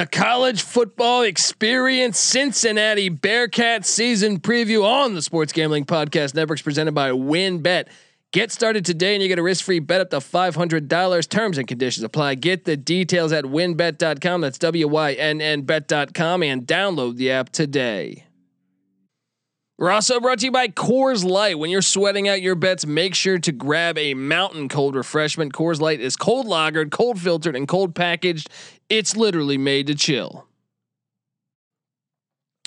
The 0.00 0.06
college 0.06 0.62
football 0.62 1.20
experience 1.20 2.18
Cincinnati 2.18 3.10
Bearcats 3.10 3.84
season 3.84 4.40
preview 4.40 4.82
on 4.82 5.12
the 5.12 5.20
Sports 5.20 5.52
Gambling 5.52 5.84
Podcast 5.84 6.34
Networks 6.34 6.62
presented 6.62 6.94
by 6.94 7.10
WynnBET. 7.10 7.88
Get 8.32 8.50
started 8.50 8.86
today 8.86 9.12
and 9.12 9.22
you 9.22 9.28
get 9.28 9.38
a 9.38 9.42
risk-free 9.42 9.80
bet 9.80 10.00
up 10.00 10.08
to 10.08 10.16
$500. 10.16 11.28
Terms 11.28 11.58
and 11.58 11.68
conditions 11.68 12.02
apply. 12.02 12.36
Get 12.36 12.64
the 12.64 12.78
details 12.78 13.30
at 13.30 13.44
wynnbet.com. 13.44 14.40
That's 14.40 14.56
W-Y-N-N 14.56 15.62
bet.com 15.64 16.42
and 16.44 16.66
download 16.66 17.16
the 17.16 17.32
app 17.32 17.50
today. 17.50 18.24
We're 19.80 19.92
also 19.92 20.20
brought 20.20 20.40
to 20.40 20.44
you 20.44 20.50
by 20.50 20.68
Coors 20.68 21.24
Light. 21.24 21.58
When 21.58 21.70
you're 21.70 21.80
sweating 21.80 22.28
out 22.28 22.42
your 22.42 22.54
bets, 22.54 22.84
make 22.84 23.14
sure 23.14 23.38
to 23.38 23.50
grab 23.50 23.96
a 23.96 24.12
mountain 24.12 24.68
cold 24.68 24.94
refreshment. 24.94 25.54
Coors 25.54 25.80
Light 25.80 26.02
is 26.02 26.16
cold 26.16 26.46
lagered, 26.46 26.90
cold 26.90 27.18
filtered, 27.18 27.56
and 27.56 27.66
cold 27.66 27.94
packaged. 27.94 28.50
It's 28.90 29.16
literally 29.16 29.56
made 29.56 29.86
to 29.86 29.94
chill. 29.94 30.46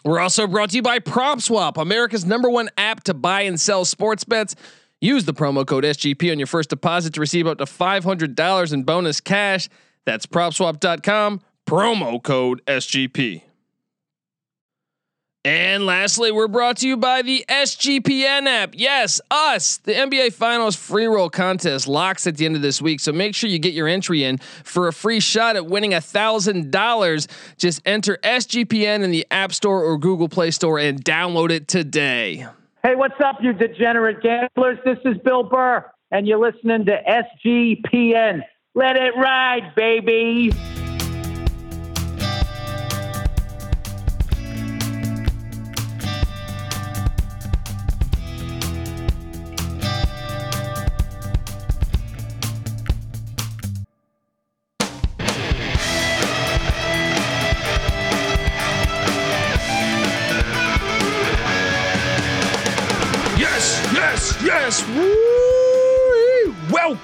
We're 0.04 0.20
also 0.20 0.48
brought 0.48 0.72
to 0.72 0.78
you 0.78 0.82
by 0.82 0.98
PropSwap, 0.98 1.80
America's 1.80 2.26
number 2.26 2.50
one 2.50 2.72
app 2.80 3.04
to 3.04 3.14
buy 3.14 3.42
and 3.42 3.62
sell 3.62 3.86
sports 3.86 4.24
bets. 4.24 4.56
Use 5.00 5.26
the 5.26 5.36
promo 5.36 5.68
code 5.68 5.84
SGP 5.84 6.32
on 6.32 6.40
your 6.40 6.48
first 6.48 6.72
deposit 6.72 7.14
to 7.14 7.20
receive 7.20 7.46
up 7.46 7.60
to 7.60 7.66
$500 7.66 8.74
in 8.74 8.84
bonus 8.86 9.22
cash. 9.22 9.70
That's 10.06 10.26
propswap.com, 10.26 11.42
promo 11.68 12.24
code 12.24 12.66
SGP. 12.66 13.44
And 15.46 15.86
lastly, 15.86 16.32
we're 16.32 16.48
brought 16.48 16.78
to 16.78 16.88
you 16.88 16.96
by 16.96 17.22
the 17.22 17.44
SGPN 17.50 18.48
app. 18.48 18.76
Yes, 18.78 19.20
us. 19.30 19.76
The 19.76 19.92
NBA 19.92 20.32
Finals 20.32 20.78
free 20.78 21.06
roll 21.06 21.30
contest 21.30 21.86
locks 21.86 22.26
at 22.26 22.38
the 22.38 22.46
end 22.46 22.56
of 22.56 22.62
this 22.62 22.82
week. 22.82 23.02
So 23.02 23.12
make 23.12 23.36
sure 23.36 23.50
you 23.50 23.60
get 23.60 23.74
your 23.74 23.90
entry 23.90 24.24
in 24.24 24.38
for 24.38 24.88
a 24.88 24.94
free 24.94 25.20
shot 25.20 25.58
at 25.58 25.66
winning 25.66 25.94
a 25.94 26.00
thousand 26.00 26.72
dollars. 26.72 27.28
Just 27.58 27.82
enter 27.86 28.18
SGPN 28.24 29.04
in 29.04 29.12
the 29.12 29.28
App 29.32 29.52
Store 29.52 29.84
or 29.84 29.98
Google 29.98 30.30
Play 30.30 30.52
Store 30.52 30.80
and 30.80 31.04
download 31.04 31.52
it 31.52 31.68
today. 31.68 32.48
Hey, 32.82 32.96
what's 32.96 33.20
up, 33.22 33.38
you 33.42 33.52
degenerate 33.52 34.22
gamblers? 34.22 34.78
This 34.86 35.00
is 35.04 35.18
Bill 35.26 35.44
Burr, 35.44 35.90
and 36.12 36.26
you're 36.26 36.40
listening 36.40 36.86
to 36.86 36.98
SGPN. 37.46 38.44
Let 38.76 38.96
it 38.96 39.14
ride, 39.18 39.74
baby. 39.76 40.54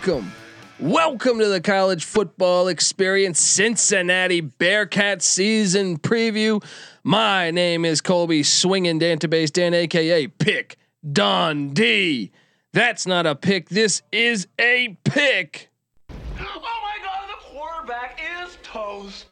Welcome. 0.10 0.32
Welcome 0.80 1.38
to 1.38 1.50
the 1.50 1.62
college 1.62 2.04
football 2.04 2.68
experience 2.68 3.40
Cincinnati 3.40 4.42
Bearcats 4.42 5.22
season 5.22 6.00
preview. 6.00 6.64
My 7.04 7.52
name 7.52 7.86
is 7.86 8.02
Colby 8.02 8.42
Swinging 8.42 9.00
Database 9.00 9.54
Dan, 9.54 9.76
aka 9.76 10.26
Pick 10.26 10.78
Dundee. 11.08 12.32
That's 12.74 13.06
not 13.06 13.28
a 13.28 13.36
pick. 13.36 13.70
This 13.70 14.02
is 14.12 14.48
a 14.58 14.98
pick. 15.04 15.70
Oh 16.10 16.16
my 16.40 16.98
god, 17.04 17.30
the 17.30 17.46
quarterback 17.46 18.20
is 18.42 18.58
toast. 18.64 19.28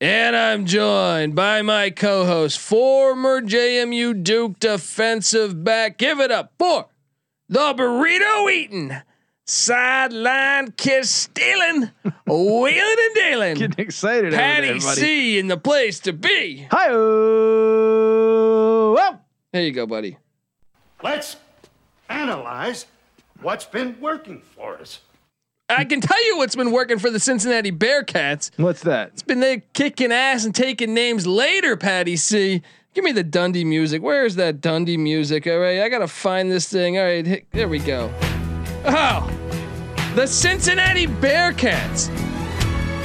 And 0.00 0.34
I'm 0.34 0.66
joined 0.66 1.36
by 1.36 1.62
my 1.62 1.90
co-host, 1.90 2.58
former 2.58 3.40
JMU 3.40 4.24
Duke 4.24 4.58
defensive 4.58 5.62
back. 5.62 5.96
Give 5.96 6.18
it 6.18 6.32
up 6.32 6.54
for 6.58 6.86
the 7.48 7.72
burrito 7.72 8.50
eating, 8.52 8.96
sideline 9.50 10.72
kiss 10.76 11.10
stealing, 11.10 11.90
wheeling 12.26 12.78
and 12.78 13.14
dealing. 13.14 13.54
Getting 13.56 13.84
excited, 13.84 14.26
over 14.32 14.36
Patty 14.36 14.68
there, 14.68 14.78
buddy. 14.78 15.00
C 15.00 15.38
in 15.38 15.48
the 15.48 15.56
place 15.56 15.98
to 16.00 16.12
be. 16.12 16.66
Hi, 16.70 16.88
oh, 16.90 18.96
There 19.52 19.62
you 19.62 19.72
go, 19.72 19.86
buddy. 19.86 20.18
Let's 21.02 21.36
analyze 22.08 22.86
what's 23.42 23.64
been 23.64 23.96
working 24.00 24.40
for 24.40 24.78
us. 24.78 25.00
I 25.68 25.84
can 25.84 26.00
tell 26.00 26.24
you 26.26 26.36
what's 26.36 26.54
been 26.56 26.72
working 26.72 26.98
for 26.98 27.10
the 27.10 27.20
Cincinnati 27.20 27.72
Bearcats. 27.72 28.50
what's 28.56 28.82
that? 28.82 29.10
It's 29.12 29.22
been 29.22 29.40
they 29.40 29.62
kicking 29.72 30.12
ass 30.12 30.44
and 30.44 30.54
taking 30.54 30.94
names 30.94 31.26
later, 31.26 31.76
Patty 31.76 32.16
C. 32.16 32.62
Give 32.92 33.04
me 33.04 33.12
the 33.12 33.22
Dundee 33.22 33.64
music. 33.64 34.02
Where's 34.02 34.34
that 34.36 34.60
Dundee 34.60 34.96
music? 34.96 35.46
All 35.46 35.58
right, 35.58 35.80
I 35.80 35.88
gotta 35.88 36.08
find 36.08 36.50
this 36.50 36.68
thing. 36.68 36.98
All 36.98 37.04
right, 37.04 37.26
hit- 37.26 37.46
there 37.52 37.68
we 37.68 37.78
go. 37.78 38.12
Oh, 38.84 39.30
the 40.14 40.26
Cincinnati 40.26 41.06
Bearcats. 41.06 42.08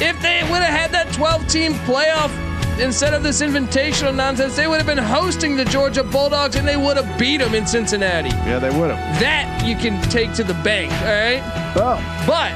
If 0.01 0.19
they 0.21 0.41
would 0.51 0.61
have 0.61 0.73
had 0.73 0.91
that 0.91 1.13
12 1.13 1.47
team 1.47 1.73
playoff 1.85 2.31
instead 2.79 3.13
of 3.13 3.23
this 3.23 3.41
invitational 3.41 4.13
nonsense, 4.13 4.55
they 4.55 4.67
would 4.67 4.77
have 4.77 4.85
been 4.87 4.97
hosting 4.97 5.55
the 5.55 5.65
Georgia 5.65 6.03
Bulldogs 6.03 6.55
and 6.55 6.67
they 6.67 6.77
would 6.77 6.97
have 6.97 7.19
beat 7.19 7.37
them 7.37 7.55
in 7.55 7.65
Cincinnati. 7.65 8.29
Yeah, 8.29 8.59
they 8.59 8.69
would 8.77 8.91
have. 8.91 9.19
That 9.21 9.63
you 9.65 9.75
can 9.75 10.01
take 10.09 10.33
to 10.33 10.43
the 10.43 10.55
bank, 10.55 10.91
all 10.91 11.07
right? 11.07 11.41
Oh, 11.77 12.23
But 12.27 12.51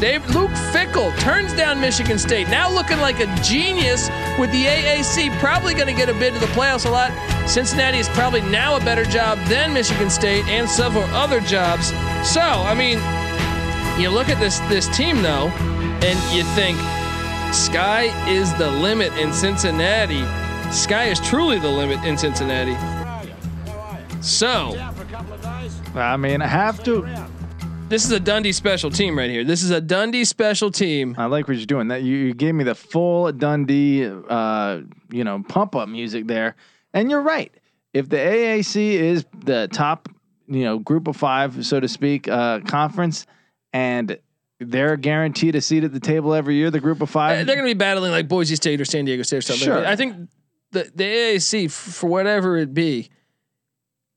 Dave 0.00 0.28
Luke 0.34 0.50
Fickell 0.72 1.16
turns 1.18 1.52
down 1.54 1.80
Michigan 1.80 2.18
State. 2.18 2.48
Now 2.48 2.72
looking 2.72 2.98
like 2.98 3.20
a 3.20 3.26
genius 3.42 4.08
with 4.38 4.50
the 4.50 4.64
AAC, 4.64 5.38
probably 5.38 5.74
going 5.74 5.86
to 5.86 5.94
get 5.94 6.08
a 6.08 6.14
bid 6.14 6.32
to 6.34 6.40
the 6.40 6.46
playoffs 6.46 6.86
a 6.86 6.90
lot. 6.90 7.12
Cincinnati 7.48 7.98
is 7.98 8.08
probably 8.08 8.40
now 8.40 8.76
a 8.76 8.80
better 8.80 9.04
job 9.04 9.38
than 9.46 9.72
Michigan 9.72 10.08
State 10.10 10.44
and 10.46 10.68
several 10.68 11.04
other 11.14 11.40
jobs. 11.40 11.88
So, 12.28 12.40
I 12.40 12.74
mean, 12.74 12.98
you 14.02 14.10
look 14.10 14.28
at 14.28 14.40
this 14.40 14.58
this 14.68 14.88
team 14.96 15.22
though, 15.22 15.46
and 15.46 16.36
you 16.36 16.42
think 16.56 16.76
sky 17.54 18.10
is 18.28 18.52
the 18.54 18.68
limit 18.68 19.12
in 19.12 19.32
Cincinnati. 19.32 20.24
Sky 20.72 21.04
is 21.04 21.20
truly 21.20 21.60
the 21.60 21.68
limit 21.68 22.04
in 22.04 22.18
Cincinnati. 22.18 22.74
So, 24.20 24.76
I 25.94 26.16
mean, 26.16 26.42
I 26.42 26.48
have 26.48 26.82
to. 26.82 27.06
this 27.88 28.04
is 28.04 28.10
a 28.10 28.18
Dundee 28.18 28.50
special 28.50 28.90
team 28.90 29.16
right 29.16 29.30
here. 29.30 29.44
This 29.44 29.62
is 29.62 29.70
a 29.70 29.80
Dundee 29.80 30.24
special 30.24 30.72
team. 30.72 31.14
I 31.16 31.26
like 31.26 31.46
what 31.46 31.56
you're 31.56 31.66
doing. 31.66 31.86
That 31.86 32.02
you, 32.02 32.16
you 32.16 32.34
gave 32.34 32.56
me 32.56 32.64
the 32.64 32.74
full 32.74 33.30
Dundee, 33.30 34.06
uh, 34.06 34.80
you 35.10 35.22
know, 35.22 35.44
pump 35.48 35.76
up 35.76 35.88
music 35.88 36.26
there, 36.26 36.56
and 36.92 37.08
you're 37.08 37.22
right. 37.22 37.52
If 37.92 38.08
the 38.08 38.16
AAC 38.16 38.94
is 38.94 39.24
the 39.44 39.68
top, 39.70 40.08
you 40.48 40.64
know, 40.64 40.80
group 40.80 41.06
of 41.06 41.16
five, 41.16 41.64
so 41.64 41.78
to 41.78 41.86
speak, 41.86 42.26
uh, 42.26 42.60
conference, 42.60 43.26
and 43.72 44.18
they're 44.60 44.96
guaranteed 44.96 45.54
a 45.54 45.60
seat 45.60 45.84
at 45.84 45.92
the 45.92 46.00
table 46.00 46.34
every 46.34 46.56
year, 46.56 46.70
the 46.70 46.80
group 46.80 47.00
of 47.00 47.10
five. 47.10 47.46
They're 47.46 47.56
going 47.56 47.66
to 47.66 47.74
be 47.74 47.78
battling 47.78 48.12
like 48.12 48.28
Boise 48.28 48.56
State 48.56 48.80
or 48.80 48.84
San 48.84 49.04
Diego 49.04 49.22
State 49.22 49.38
or 49.38 49.42
something. 49.42 49.64
Sure. 49.64 49.86
I 49.86 49.96
think 49.96 50.28
the 50.70 50.90
the 50.94 51.04
AAC 51.04 51.70
for 51.70 52.08
whatever 52.08 52.56
it 52.56 52.74
be, 52.74 53.10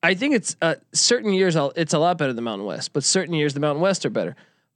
I 0.03 0.13
think 0.13 0.35
it's 0.35 0.55
uh, 0.61 0.75
certain 0.93 1.33
years 1.33 1.55
it's 1.75 1.93
a 1.93 1.99
lot 1.99 2.17
better 2.17 2.33
than 2.33 2.43
Mountain 2.43 2.65
West, 2.65 2.93
but 2.93 3.03
certain 3.03 3.33
years 3.33 3.53
the 3.53 3.59
Mountain 3.59 3.81
West 3.81 4.05
are 4.05 4.09
better. 4.09 4.35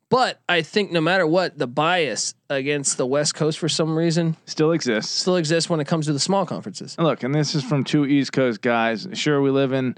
But 0.09 0.41
I 0.49 0.63
think 0.63 0.91
no 0.91 1.01
matter 1.01 1.27
what, 1.27 1.59
the 1.59 1.67
bias 1.67 2.33
against 2.49 2.97
the 2.97 3.05
West 3.05 3.35
Coast 3.35 3.59
for 3.59 3.69
some 3.69 3.95
reason 3.95 4.37
still 4.45 4.71
exists. 4.71 5.11
still 5.11 5.35
exists 5.35 5.69
when 5.69 5.79
it 5.79 5.85
comes 5.85 6.07
to 6.07 6.13
the 6.13 6.19
small 6.19 6.47
conferences. 6.47 6.95
Look, 6.97 7.21
and 7.21 7.33
this 7.33 7.53
is 7.53 7.63
from 7.63 7.83
two 7.83 8.07
East 8.07 8.33
Coast 8.33 8.61
guys. 8.61 9.07
Sure, 9.13 9.39
we 9.39 9.51
live 9.51 9.71
in 9.71 9.95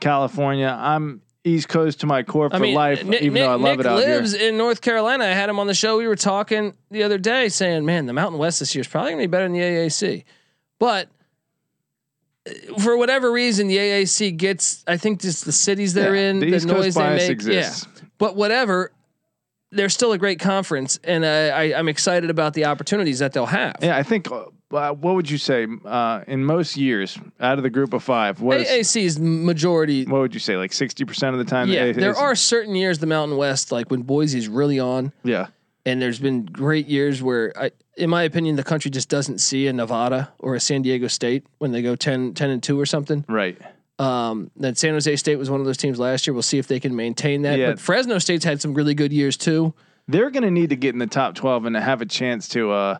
California. 0.00 0.76
I'm 0.76 1.22
East 1.44 1.68
Coast 1.68 2.00
to 2.00 2.06
my 2.06 2.22
core 2.22 2.48
for 2.50 2.56
I 2.56 2.58
mean, 2.60 2.74
life, 2.74 3.00
even 3.00 3.10
Nick, 3.10 3.34
though 3.34 3.46
I 3.50 3.54
love 3.54 3.60
Nick 3.62 3.80
it 3.80 3.86
out 3.86 3.98
here. 4.04 4.16
lives 4.16 4.32
in 4.34 4.56
North 4.56 4.80
Carolina. 4.80 5.24
I 5.24 5.28
had 5.28 5.48
him 5.48 5.58
on 5.58 5.66
the 5.66 5.74
show. 5.74 5.98
We 5.98 6.06
were 6.06 6.14
talking 6.16 6.74
the 6.90 7.02
other 7.02 7.18
day, 7.18 7.48
saying, 7.48 7.84
"Man, 7.84 8.06
the 8.06 8.12
Mountain 8.12 8.38
West 8.38 8.60
this 8.60 8.74
year 8.74 8.82
is 8.82 8.88
probably 8.88 9.12
going 9.12 9.22
to 9.22 9.28
be 9.28 9.30
better 9.30 9.44
than 9.44 9.52
the 9.52 9.60
AAC." 9.60 10.24
But 10.78 11.08
uh, 12.48 12.78
for 12.78 12.96
whatever 12.96 13.32
reason, 13.32 13.66
the 13.68 13.76
AAC 13.78 14.36
gets. 14.36 14.84
I 14.86 14.96
think 14.96 15.20
just 15.20 15.44
the 15.44 15.52
cities 15.52 15.94
they're 15.94 16.14
Yeah, 16.14 16.30
in, 16.30 16.38
the 16.40 16.50
the, 16.58 16.66
noise 16.66 16.94
they 16.94 17.16
make. 17.16 17.30
exists. 17.30 17.86
Yeah, 17.96 18.02
but 18.18 18.36
whatever. 18.36 18.92
They're 19.74 19.88
still 19.88 20.12
a 20.12 20.18
great 20.18 20.38
conference, 20.38 21.00
and 21.02 21.24
I, 21.24 21.48
I, 21.48 21.62
I'm 21.78 21.88
excited 21.88 22.28
about 22.28 22.52
the 22.52 22.66
opportunities 22.66 23.20
that 23.20 23.32
they'll 23.32 23.46
have. 23.46 23.76
Yeah, 23.80 23.96
I 23.96 24.02
think. 24.02 24.28
Uh, 24.72 24.92
what 24.92 25.14
would 25.14 25.30
you 25.30 25.38
say 25.38 25.66
uh, 25.84 26.22
in 26.26 26.44
most 26.44 26.76
years 26.76 27.18
out 27.40 27.58
of 27.58 27.62
the 27.62 27.70
group 27.70 27.92
of 27.92 28.02
five? 28.02 28.40
What 28.40 28.60
is, 28.60 28.68
AAC 28.68 29.02
is 29.02 29.18
majority. 29.20 30.04
what 30.06 30.20
would 30.20 30.34
you 30.34 30.40
say? 30.40 30.56
Like 30.56 30.72
sixty 30.72 31.04
percent 31.04 31.34
of 31.34 31.38
the 31.38 31.44
time? 31.50 31.68
Yeah, 31.68 31.84
it 31.84 31.94
there 31.96 32.10
is- 32.12 32.16
are 32.18 32.34
certain 32.34 32.74
years 32.74 32.98
the 32.98 33.06
Mountain 33.06 33.36
West, 33.36 33.72
like 33.72 33.90
when 33.90 34.02
Boise's 34.02 34.48
really 34.48 34.78
on, 34.80 35.12
Yeah, 35.24 35.48
and 35.84 36.00
there's 36.00 36.18
been 36.18 36.44
great 36.46 36.86
years 36.88 37.22
where 37.22 37.52
I, 37.58 37.70
in 37.96 38.08
my 38.08 38.22
opinion 38.22 38.56
the 38.56 38.64
country 38.64 38.90
just 38.90 39.08
doesn't 39.08 39.38
see 39.38 39.66
a 39.66 39.72
Nevada 39.72 40.32
or 40.38 40.54
a 40.54 40.60
San 40.60 40.82
Diego 40.82 41.06
State 41.08 41.44
when 41.58 41.72
they 41.72 41.82
go 41.82 41.94
10, 41.96 42.34
10 42.34 42.50
and 42.50 42.62
2 42.62 42.80
or 42.80 42.86
something 42.86 43.24
right. 43.28 43.58
um 43.98 44.50
that 44.56 44.78
San 44.78 44.94
Jose 44.94 45.14
State 45.16 45.36
was 45.36 45.50
one 45.50 45.60
of 45.60 45.66
those 45.66 45.76
teams 45.76 45.98
last 45.98 46.26
year 46.26 46.32
we'll 46.32 46.42
see 46.42 46.58
if 46.58 46.66
they 46.66 46.80
can 46.80 46.96
maintain 46.96 47.42
that 47.42 47.58
Yeah. 47.58 47.70
but 47.70 47.78
Fresno 47.80 48.18
State's 48.18 48.44
had 48.46 48.60
some 48.62 48.72
really 48.72 48.94
good 48.94 49.12
years 49.12 49.36
too 49.36 49.74
They're 50.08 50.30
going 50.30 50.42
to 50.44 50.50
need 50.50 50.70
to 50.70 50.76
get 50.76 50.94
in 50.94 50.98
the 50.98 51.06
top 51.06 51.34
twelve 51.34 51.66
and 51.66 51.74
to 51.76 51.80
have 51.82 52.00
a 52.00 52.06
chance 52.06 52.48
to 52.48 52.70
uh, 52.70 52.98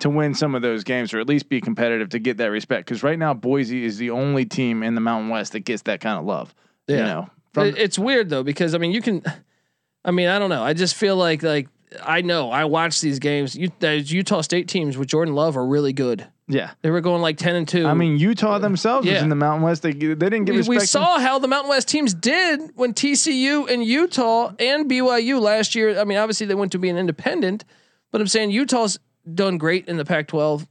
to 0.00 0.10
win 0.10 0.34
some 0.34 0.54
of 0.54 0.62
those 0.62 0.84
games 0.84 1.12
or 1.14 1.20
at 1.20 1.26
least 1.28 1.48
be 1.48 1.60
competitive 1.60 2.08
to 2.10 2.18
get 2.18 2.36
that 2.38 2.46
respect. 2.50 2.86
Because 2.86 3.02
right 3.02 3.18
now, 3.18 3.34
Boise 3.34 3.84
is 3.84 3.98
the 3.98 4.10
only 4.10 4.44
team 4.44 4.82
in 4.82 4.94
the 4.94 5.00
Mountain 5.00 5.30
West 5.30 5.52
that 5.52 5.60
gets 5.60 5.82
that 5.82 6.00
kind 6.00 6.18
of 6.18 6.24
love. 6.24 6.54
You 6.86 6.96
know, 6.96 7.30
from 7.52 7.66
It- 7.68 7.78
it's 7.78 7.98
weird 7.98 8.30
though 8.30 8.42
because 8.42 8.74
I 8.74 8.78
mean 8.78 8.92
you 8.92 9.02
can, 9.02 9.22
I 10.04 10.10
mean 10.10 10.28
I 10.28 10.38
don't 10.38 10.48
know. 10.50 10.62
I 10.62 10.72
just 10.72 10.94
feel 10.94 11.16
like 11.16 11.42
like 11.42 11.68
I 12.02 12.20
know 12.22 12.50
I 12.50 12.64
watch 12.64 13.00
these 13.00 13.18
games. 13.18 13.54
You, 13.56 13.70
those 13.80 14.10
Utah 14.10 14.40
State 14.42 14.68
teams 14.68 14.96
with 14.96 15.08
Jordan 15.08 15.34
Love 15.34 15.56
are 15.56 15.66
really 15.66 15.92
good. 15.92 16.26
yeah. 16.46 16.70
They 16.82 16.90
were 16.90 17.00
going 17.02 17.20
like 17.22 17.36
ten 17.36 17.56
and 17.56 17.66
two. 17.68 17.86
I 17.86 17.92
mean, 17.94 18.18
Utah 18.18 18.58
themselves 18.58 19.06
was 19.06 19.20
in 19.22 19.28
the 19.28 19.34
Mountain 19.34 19.62
West. 19.62 19.82
They 19.82 19.92
they 19.92 20.14
didn't 20.14 20.44
get 20.44 20.54
we, 20.54 20.62
we 20.62 20.80
saw 20.80 21.18
how 21.18 21.38
the 21.38 21.48
Mountain 21.48 21.68
West 21.70 21.88
teams 21.88 22.14
did 22.14 22.60
when 22.74 22.94
TCU 22.94 23.70
and 23.70 23.84
Utah 23.84 24.52
and 24.58 24.88
BYU 24.90 25.40
last 25.40 25.74
year. 25.74 25.98
I 26.00 26.04
mean, 26.04 26.16
obviously 26.18 26.46
they 26.46 26.54
went 26.54 26.72
to 26.72 26.78
be 26.78 26.88
an 26.88 26.96
independent, 26.96 27.64
but 28.12 28.20
I'm 28.20 28.26
saying 28.28 28.50
Utah's 28.50 28.98
done 29.34 29.58
great 29.58 29.86
in 29.88 29.96
the 29.96 30.04
Pac-12. 30.04 30.66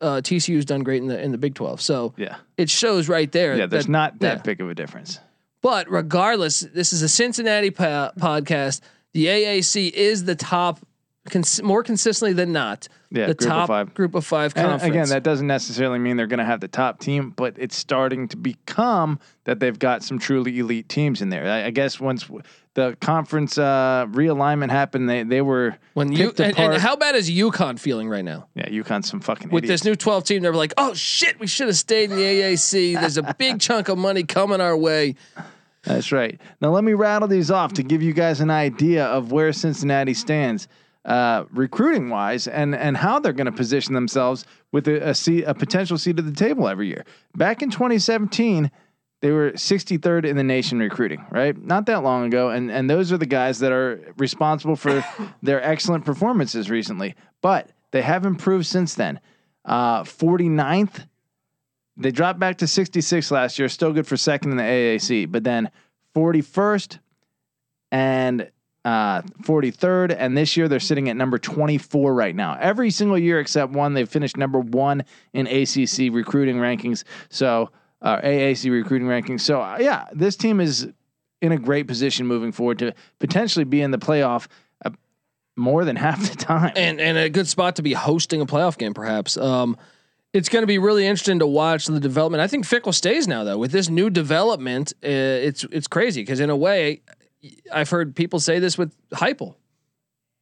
Uh, 0.00 0.20
TCU's 0.22 0.64
done 0.66 0.82
great 0.82 1.00
in 1.02 1.08
the 1.08 1.20
in 1.20 1.32
the 1.32 1.38
Big 1.38 1.54
12. 1.54 1.80
So 1.80 2.12
Yeah, 2.16 2.36
it 2.58 2.68
shows 2.68 3.08
right 3.08 3.30
there. 3.32 3.56
yeah. 3.56 3.66
There's 3.66 3.86
that- 3.86 3.90
not 3.92 4.18
that 4.20 4.36
yeah. 4.38 4.42
big 4.42 4.60
of 4.60 4.68
a 4.68 4.74
difference. 4.74 5.18
But 5.62 5.90
regardless, 5.90 6.60
this 6.60 6.92
is 6.92 7.02
a 7.02 7.08
Cincinnati 7.08 7.70
po- 7.70 8.10
podcast. 8.18 8.82
The 9.14 9.26
AAC 9.26 9.90
is 9.90 10.24
the 10.24 10.34
top, 10.34 10.80
cons- 11.30 11.62
more 11.62 11.82
consistently 11.82 12.32
than 12.32 12.52
not, 12.52 12.88
Yeah, 13.10 13.26
the 13.26 13.34
group 13.34 13.50
of 13.50 13.56
top 13.56 13.68
five. 13.68 13.94
group 13.94 14.14
of 14.14 14.24
five 14.26 14.52
And 14.56 14.66
conference. 14.68 14.90
again, 14.94 15.08
that 15.10 15.22
doesn't 15.22 15.46
necessarily 15.46 15.98
mean 15.98 16.16
they're 16.16 16.26
going 16.26 16.38
to 16.38 16.44
have 16.44 16.60
the 16.60 16.68
top 16.68 17.00
team, 17.00 17.30
but 17.36 17.54
it's 17.56 17.76
starting 17.76 18.28
to 18.28 18.36
become 18.36 19.18
that 19.44 19.60
they've 19.60 19.78
got 19.78 20.02
some 20.02 20.18
truly 20.18 20.58
elite 20.58 20.88
teams 20.88 21.22
in 21.22 21.28
there. 21.30 21.46
I, 21.50 21.66
I 21.66 21.70
guess 21.70 22.00
once 22.00 22.28
the 22.74 22.96
conference 23.00 23.56
uh, 23.58 24.06
realignment 24.10 24.70
happened, 24.70 25.08
they 25.08 25.22
they 25.22 25.40
were 25.40 25.76
when 25.94 26.12
you 26.12 26.26
picked 26.28 26.40
and, 26.40 26.52
apart. 26.52 26.72
and 26.74 26.82
how 26.82 26.94
bad 26.96 27.14
is 27.14 27.30
UConn 27.30 27.78
feeling 27.78 28.08
right 28.08 28.24
now? 28.24 28.48
yeah, 28.54 28.68
UConn's 28.68 29.08
some 29.08 29.20
fucking 29.20 29.50
with 29.50 29.64
idiots. 29.64 29.82
this 29.82 29.88
new 29.88 29.94
12 29.96 30.24
team, 30.24 30.42
they're 30.42 30.52
like, 30.52 30.74
oh 30.76 30.92
shit, 30.94 31.38
we 31.40 31.46
should 31.46 31.68
have 31.68 31.76
stayed 31.76 32.10
in 32.10 32.16
the 32.16 32.22
AAC. 32.22 33.00
There's 33.00 33.16
a 33.16 33.34
big 33.38 33.60
chunk 33.66 33.88
of 33.88 33.96
money 33.98 34.24
coming 34.24 34.60
our 34.60 34.76
way. 34.76 35.14
That's 35.84 36.10
right. 36.10 36.40
Now 36.60 36.70
let 36.70 36.82
me 36.84 36.94
rattle 36.94 37.28
these 37.28 37.50
off 37.50 37.72
to 37.74 37.82
give 37.84 38.02
you 38.02 38.12
guys 38.12 38.40
an 38.40 38.50
idea 38.50 39.06
of 39.06 39.30
where 39.32 39.52
Cincinnati 39.52 40.14
stands 40.14 40.66
uh, 41.06 41.44
recruiting 41.50 42.10
wise 42.10 42.46
and 42.46 42.74
and 42.74 42.96
how 42.96 43.18
they're 43.18 43.32
going 43.32 43.46
to 43.46 43.52
position 43.52 43.94
themselves 43.94 44.44
with 44.72 44.86
a, 44.88 45.10
a 45.10 45.14
seat, 45.14 45.44
a 45.44 45.54
potential 45.54 45.96
seat 45.96 46.18
at 46.18 46.26
the 46.26 46.32
table 46.32 46.68
every 46.68 46.88
year. 46.88 47.04
Back 47.34 47.62
in 47.62 47.70
2017, 47.70 48.70
they 49.22 49.30
were 49.30 49.52
63rd 49.52 50.26
in 50.26 50.36
the 50.36 50.42
nation 50.42 50.78
recruiting, 50.78 51.24
right? 51.30 51.56
Not 51.56 51.86
that 51.86 52.02
long 52.02 52.26
ago, 52.26 52.50
and 52.50 52.70
and 52.70 52.90
those 52.90 53.12
are 53.12 53.18
the 53.18 53.26
guys 53.26 53.60
that 53.60 53.72
are 53.72 54.12
responsible 54.18 54.76
for 54.76 55.04
their 55.42 55.62
excellent 55.62 56.04
performances 56.04 56.68
recently. 56.68 57.14
But 57.40 57.70
they 57.92 58.02
have 58.02 58.26
improved 58.26 58.66
since 58.66 58.94
then. 58.94 59.20
Uh, 59.64 60.02
49th 60.02 61.06
they 61.96 62.10
dropped 62.10 62.38
back 62.38 62.58
to 62.58 62.66
66 62.66 63.30
last 63.30 63.58
year, 63.58 63.68
still 63.68 63.92
good 63.92 64.06
for 64.06 64.16
second 64.16 64.50
in 64.50 64.56
the 64.58 64.62
AAC, 64.62 65.30
but 65.30 65.44
then 65.44 65.70
41st 66.14 66.98
and 67.90 68.50
uh, 68.86 69.20
43rd, 69.42 70.14
and 70.16 70.36
this 70.36 70.56
year 70.56 70.68
they're 70.68 70.78
sitting 70.78 71.08
at 71.08 71.16
number 71.16 71.38
24 71.38 72.14
right 72.14 72.36
now. 72.36 72.56
Every 72.60 72.92
single 72.92 73.18
year 73.18 73.40
except 73.40 73.72
one, 73.72 73.94
they've 73.94 74.08
finished 74.08 74.36
number 74.36 74.60
one 74.60 75.02
in 75.32 75.48
ACC 75.48 76.14
recruiting 76.14 76.58
rankings. 76.58 77.02
So 77.28 77.70
uh, 78.00 78.20
AAC 78.20 78.70
recruiting 78.70 79.08
rankings. 79.08 79.40
So 79.40 79.60
uh, 79.60 79.78
yeah, 79.80 80.04
this 80.12 80.36
team 80.36 80.60
is 80.60 80.88
in 81.42 81.50
a 81.50 81.58
great 81.58 81.88
position 81.88 82.28
moving 82.28 82.52
forward 82.52 82.78
to 82.78 82.94
potentially 83.18 83.64
be 83.64 83.82
in 83.82 83.90
the 83.90 83.98
playoff 83.98 84.46
uh, 84.84 84.90
more 85.56 85.84
than 85.84 85.96
half 86.06 86.20
the 86.30 86.36
time. 86.36 86.72
And 86.76 87.00
and 87.00 87.18
a 87.18 87.28
good 87.28 87.48
spot 87.48 87.74
to 87.76 87.82
be 87.82 87.92
hosting 87.92 88.40
a 88.40 88.46
playoff 88.46 88.78
game, 88.78 88.94
perhaps. 88.94 89.36
Um, 89.36 89.76
it's 90.32 90.48
going 90.48 90.62
to 90.62 90.68
be 90.68 90.78
really 90.78 91.06
interesting 91.06 91.40
to 91.40 91.46
watch 91.46 91.86
the 91.86 91.98
development. 91.98 92.40
I 92.40 92.46
think 92.46 92.66
Fickell 92.66 92.94
stays 92.94 93.26
now, 93.26 93.42
though. 93.42 93.58
With 93.58 93.72
this 93.72 93.88
new 93.88 94.10
development, 94.10 94.92
uh, 95.02 95.08
it's 95.08 95.64
it's 95.72 95.88
crazy 95.88 96.22
because 96.22 96.38
in 96.38 96.50
a 96.50 96.56
way, 96.56 97.00
I've 97.72 97.90
heard 97.90 98.14
people 98.16 98.40
say 98.40 98.58
this 98.58 98.76
with 98.78 98.92
Heupel, 99.10 99.54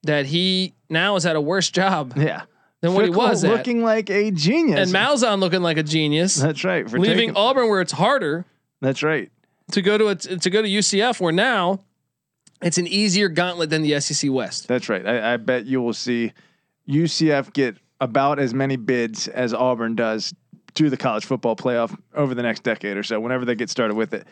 that 0.05 0.27
he 0.27 0.75
now 0.89 1.15
has 1.15 1.25
had 1.25 1.37
a 1.37 1.41
worse 1.41 1.71
job 1.71 2.15
yeah, 2.19 2.43
than 2.81 2.95
what 2.95 3.05
he 3.05 3.11
Fickell 3.11 3.17
was 3.17 3.45
at. 3.45 3.51
looking 3.51 3.83
like 3.83 4.11
a 4.11 4.31
genius. 4.31 4.79
and 4.81 4.91
Malzahn 4.97 5.41
looking 5.41 5.63
like 5.63 5.77
a 5.77 5.83
genius, 5.83 6.35
That's 6.37 6.65
right. 6.65 6.89
For 6.89 6.99
leaving 6.99 7.17
taking- 7.31 7.37
Auburn 7.37 7.69
where 7.69 7.81
it's 7.81 7.93
harder. 7.93 8.45
that's 8.81 9.03
right. 9.03 9.31
to 9.73 9.83
go 9.83 9.99
to 9.99 10.09
a, 10.09 10.15
to 10.15 10.51
go 10.51 10.63
to 10.63 10.69
UCF 10.69 11.21
where 11.21 11.33
now 11.33 11.81
it's 12.63 12.79
an 12.79 12.87
easier 12.87 13.29
gauntlet 13.29 13.71
than 13.71 13.83
the 13.83 14.01
SEC 14.01 14.31
West. 14.31 14.69
That's 14.69 14.89
right. 14.89 15.07
I, 15.07 15.35
I 15.35 15.37
bet 15.37 15.67
you 15.67 15.81
will 15.83 15.93
see 15.93 16.33
UCF 16.89 17.53
get 17.53 17.77
about 18.01 18.39
as 18.39 18.53
many 18.55 18.77
bids 18.77 19.29
as 19.29 19.53
Auburn 19.55 19.95
does 19.95 20.35
to 20.75 20.91
the 20.91 20.97
college 20.97 21.25
football 21.25 21.57
playoff 21.57 21.97
over 22.15 22.35
the 22.35 22.43
next 22.43 22.63
decade 22.63 22.97
or 22.97 23.03
so, 23.03 23.21
whenever 23.21 23.45
they 23.45 23.55
get 23.55 23.71
started 23.71 23.95
with 23.95 24.13
it. 24.13 24.27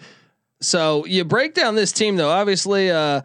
So 0.62 1.04
you 1.06 1.24
break 1.24 1.54
down 1.54 1.74
this 1.74 1.92
team 1.92 2.16
though. 2.16 2.30
Obviously, 2.30 2.90
uh, 2.90 3.22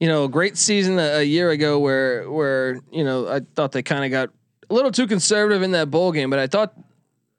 you 0.00 0.08
know, 0.08 0.24
a 0.24 0.28
great 0.28 0.56
season 0.56 0.98
a, 0.98 1.18
a 1.18 1.22
year 1.22 1.50
ago 1.50 1.78
where 1.78 2.30
where 2.30 2.80
you 2.90 3.04
know 3.04 3.28
I 3.28 3.40
thought 3.54 3.72
they 3.72 3.82
kind 3.82 4.04
of 4.04 4.10
got 4.10 4.30
a 4.70 4.74
little 4.74 4.90
too 4.92 5.06
conservative 5.06 5.62
in 5.62 5.72
that 5.72 5.90
bowl 5.90 6.12
game, 6.12 6.30
but 6.30 6.38
I 6.38 6.46
thought 6.46 6.74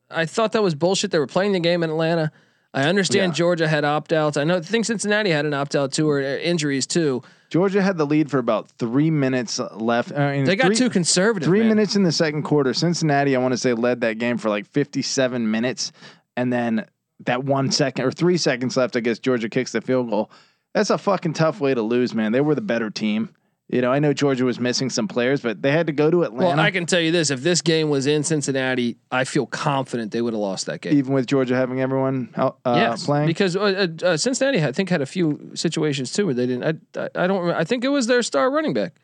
I 0.10 0.26
thought 0.26 0.54
that 0.54 0.64
was 0.64 0.76
bullshit. 0.76 1.12
They 1.12 1.20
were 1.20 1.28
playing 1.28 1.52
the 1.54 1.60
game 1.60 1.84
in 1.84 1.90
Atlanta. 1.90 2.32
I 2.74 2.84
understand 2.84 3.32
Yeah. 3.34 3.38
Georgia 3.38 3.68
had 3.68 3.84
opt 3.84 4.14
outs. 4.14 4.38
I 4.38 4.44
know 4.44 4.58
I 4.58 4.62
think 4.62 4.86
Cincinnati 4.86 5.32
had 5.32 5.46
an 5.46 5.54
opt 5.56 5.76
out 5.76 5.92
too 5.92 6.08
or 6.10 6.20
uh, 6.20 6.38
injuries 6.38 6.86
too. 6.86 7.24
Georgia 7.50 7.82
had 7.82 7.98
the 7.98 8.06
lead 8.06 8.30
for 8.30 8.38
about 8.38 8.70
three 8.78 9.10
minutes 9.10 9.60
left. 9.76 10.12
I 10.12 10.34
mean, 10.34 10.46
They 10.46 10.56
got 10.56 10.68
three, 10.68 10.76
too 10.76 10.90
conservative. 10.92 11.48
Three 11.48 11.62
man. 11.62 11.70
minutes 11.70 11.96
in 11.96 12.04
the 12.04 12.12
second 12.12 12.44
quarter. 12.44 12.76
Cincinnati, 12.76 13.36
I 13.36 13.40
want 13.40 13.54
to 13.54 13.58
say, 13.58 13.74
led 13.74 14.02
that 14.02 14.20
game 14.20 14.38
for 14.38 14.50
like 14.50 14.68
57 14.68 15.50
minutes. 15.50 15.92
And 16.38 16.54
then 16.54 16.86
that 17.26 17.44
one 17.44 17.72
second 17.72 18.06
or 18.06 18.12
three 18.12 18.38
seconds 18.38 18.78
left, 18.78 18.96
I 18.96 19.02
guess 19.02 19.20
Georgia 19.20 19.50
kicks 19.50 19.72
the 19.72 19.82
field 19.82 20.10
goal. 20.10 20.32
That's 20.74 20.90
a 20.90 20.98
fucking 20.98 21.34
tough 21.34 21.60
way 21.60 21.74
to 21.74 21.82
lose, 21.82 22.14
man. 22.14 22.32
They 22.32 22.42
were 22.42 22.56
the 22.56 22.62
better 22.62 22.90
team. 22.90 23.34
You 23.72 23.82
know, 23.82 23.92
I 23.92 24.00
know 24.00 24.14
Georgia 24.14 24.46
was 24.46 24.60
missing 24.60 24.90
some 24.90 25.08
players, 25.08 25.42
but 25.42 25.62
they 25.62 25.72
had 25.72 25.88
to 25.88 25.94
go 25.94 26.10
to 26.10 26.24
Atlanta. 26.24 26.48
Well, 26.48 26.60
I 26.60 26.72
can 26.72 26.88
tell 26.88 27.00
you 27.00 27.12
this: 27.12 27.30
if 27.30 27.42
this 27.42 27.62
game 27.62 27.92
was 27.92 28.08
in 28.08 28.24
Cincinnati, 28.24 28.98
I 29.12 29.26
feel 29.26 29.46
confident 29.46 30.12
they 30.12 30.24
would 30.24 30.34
have 30.34 30.40
lost 30.40 30.66
that 30.66 30.82
game. 30.82 30.98
even 30.98 31.14
with 31.14 31.28
Georgia 31.28 31.56
having 31.56 31.80
everyone 31.80 32.34
out, 32.36 32.58
uh, 32.66 32.74
yes, 32.78 33.06
playing. 33.06 33.28
because 33.28 33.56
uh, 33.56 33.88
uh, 34.02 34.06
uh, 34.06 34.18
Cincinnati, 34.18 34.64
I 34.64 34.72
think, 34.72 34.90
had 34.90 35.04
a 35.04 35.06
few 35.06 35.52
situations 35.54 36.12
too 36.12 36.26
where 36.26 36.34
they 36.34 36.48
didn't. 36.48 36.82
I, 36.98 37.00
I, 37.00 37.10
I 37.24 37.28
don't. 37.28 37.42
remember. 37.42 37.60
I 37.60 37.64
think 37.64 37.84
it 37.84 37.90
was 37.90 38.08
their 38.08 38.24
star 38.24 38.50
running 38.50 38.74
back. 38.74 38.96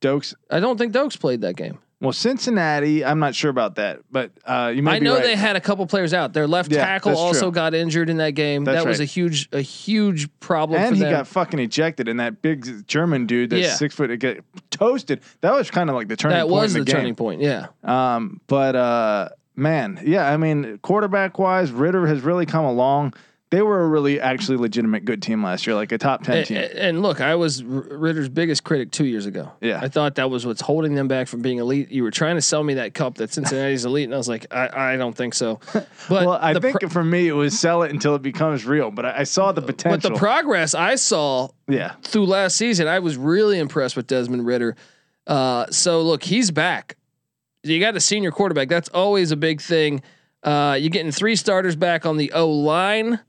Doaks. 0.00 0.34
I 0.50 0.58
don't 0.58 0.78
think 0.78 0.94
Doaks 0.94 1.18
played 1.18 1.42
that 1.42 1.56
game. 1.56 1.78
Well, 2.02 2.12
Cincinnati, 2.12 3.04
I'm 3.04 3.20
not 3.20 3.34
sure 3.34 3.48
about 3.48 3.76
that, 3.76 4.00
but 4.10 4.32
uh, 4.44 4.72
you 4.74 4.82
might 4.82 4.96
I 4.96 4.98
know 4.98 5.14
right. 5.14 5.22
they 5.22 5.36
had 5.36 5.54
a 5.54 5.60
couple 5.60 5.86
players 5.86 6.12
out. 6.12 6.32
Their 6.32 6.48
left 6.48 6.72
Yeah, 6.72 6.84
tackle 6.84 7.16
also 7.16 7.42
true. 7.42 7.52
got 7.52 7.74
injured 7.74 8.10
in 8.10 8.16
that 8.16 8.32
game. 8.32 8.64
That's 8.64 8.82
that 8.82 8.88
was 8.88 8.98
right. 8.98 9.04
a 9.04 9.06
huge, 9.06 9.48
a 9.52 9.60
huge 9.60 10.28
problem 10.40 10.82
and 10.82 10.96
he 10.96 11.02
them. 11.02 11.12
got 11.12 11.28
fucking 11.28 11.60
ejected, 11.60 12.08
and 12.08 12.18
that 12.18 12.42
big 12.42 12.88
German 12.88 13.26
dude, 13.26 13.50
that's 13.50 13.62
Yeah. 13.62 13.74
six 13.74 13.94
foot, 13.94 14.18
get 14.18 14.44
toasted. 14.70 15.20
That 15.42 15.52
was 15.52 15.70
kind 15.70 15.88
of 15.90 15.94
like 15.94 16.08
the 16.08 16.16
turning 16.16 16.38
that 16.38 16.48
point 16.48 16.52
was 16.52 16.72
the, 16.72 16.80
the, 16.80 16.84
game. 16.86 16.96
turning 16.96 17.14
point. 17.14 17.40
Yeah. 17.40 17.68
Um, 17.84 18.40
but 18.48 18.74
uh, 18.74 19.28
man, 19.54 20.00
yeah, 20.04 20.28
I 20.28 20.36
mean, 20.36 20.78
quarterback 20.82 21.38
wise, 21.38 21.70
Ridder 21.70 22.06
has 22.08 22.22
really 22.22 22.46
come 22.46 22.64
along. 22.64 23.14
They 23.52 23.60
were 23.60 23.82
a 23.82 23.86
really 23.86 24.18
actually 24.18 24.56
legitimate 24.56 25.04
good 25.04 25.20
team 25.20 25.44
last 25.44 25.66
year, 25.66 25.76
like 25.76 25.92
a 25.92 25.98
top 25.98 26.22
ten 26.24 26.38
And, 26.38 26.46
team. 26.46 26.64
and 26.74 27.02
look, 27.02 27.20
I 27.20 27.34
was 27.34 27.62
Ridder's 27.62 28.30
biggest 28.30 28.64
critic 28.64 28.90
two 28.90 29.04
years 29.04 29.26
ago. 29.26 29.52
Yeah. 29.60 29.78
I 29.78 29.88
thought 29.88 30.14
that 30.14 30.30
was 30.30 30.46
what's 30.46 30.62
holding 30.62 30.94
them 30.94 31.06
back 31.06 31.28
from 31.28 31.42
being 31.42 31.58
elite. 31.58 31.90
You 31.90 32.02
were 32.02 32.10
trying 32.10 32.36
to 32.36 32.40
sell 32.40 32.64
me 32.64 32.72
that 32.74 32.94
cup 32.94 33.16
that 33.16 33.30
Cincinnati's 33.30 33.84
elite, 33.84 34.04
and 34.06 34.14
I 34.14 34.16
was 34.16 34.26
like, 34.26 34.46
I, 34.50 34.94
I 34.94 34.96
don't 34.96 35.14
think 35.14 35.34
so. 35.34 35.60
But 36.08 36.26
well, 36.26 36.30
I 36.40 36.54
think 36.54 36.80
pro- 36.80 36.88
for 36.88 37.04
me 37.04 37.28
it 37.28 37.32
was 37.32 37.56
sell 37.58 37.82
it 37.82 37.90
until 37.92 38.14
it 38.14 38.22
becomes 38.22 38.64
real. 38.64 38.90
But 38.90 39.04
I, 39.04 39.18
I 39.18 39.22
saw 39.24 39.52
the 39.52 39.60
potential. 39.62 40.08
but 40.10 40.14
the 40.14 40.18
progress 40.18 40.74
I 40.74 40.94
saw 40.94 41.50
yeah, 41.68 41.92
through 42.02 42.24
last 42.26 42.56
season, 42.56 42.88
I 42.88 43.00
was 43.00 43.18
really 43.18 43.58
impressed 43.58 43.96
with 43.96 44.06
Desmond 44.06 44.46
Ridder. 44.46 44.76
Uh, 45.26 45.66
so 45.70 46.00
look, 46.00 46.22
he's 46.24 46.50
back. 46.50 46.96
You 47.62 47.78
got 47.80 47.96
a 47.96 48.00
senior 48.00 48.30
quarterback. 48.32 48.68
That's 48.68 48.88
always 48.88 49.30
a 49.30 49.36
big 49.36 49.60
thing. 49.60 50.02
Uh, 50.42 50.76
you're 50.80 50.88
getting 50.90 51.12
three 51.12 51.36
starters 51.36 51.76
back 51.76 52.06
on 52.06 52.16
the 52.16 52.32
O 52.32 52.48
line. 52.50 53.20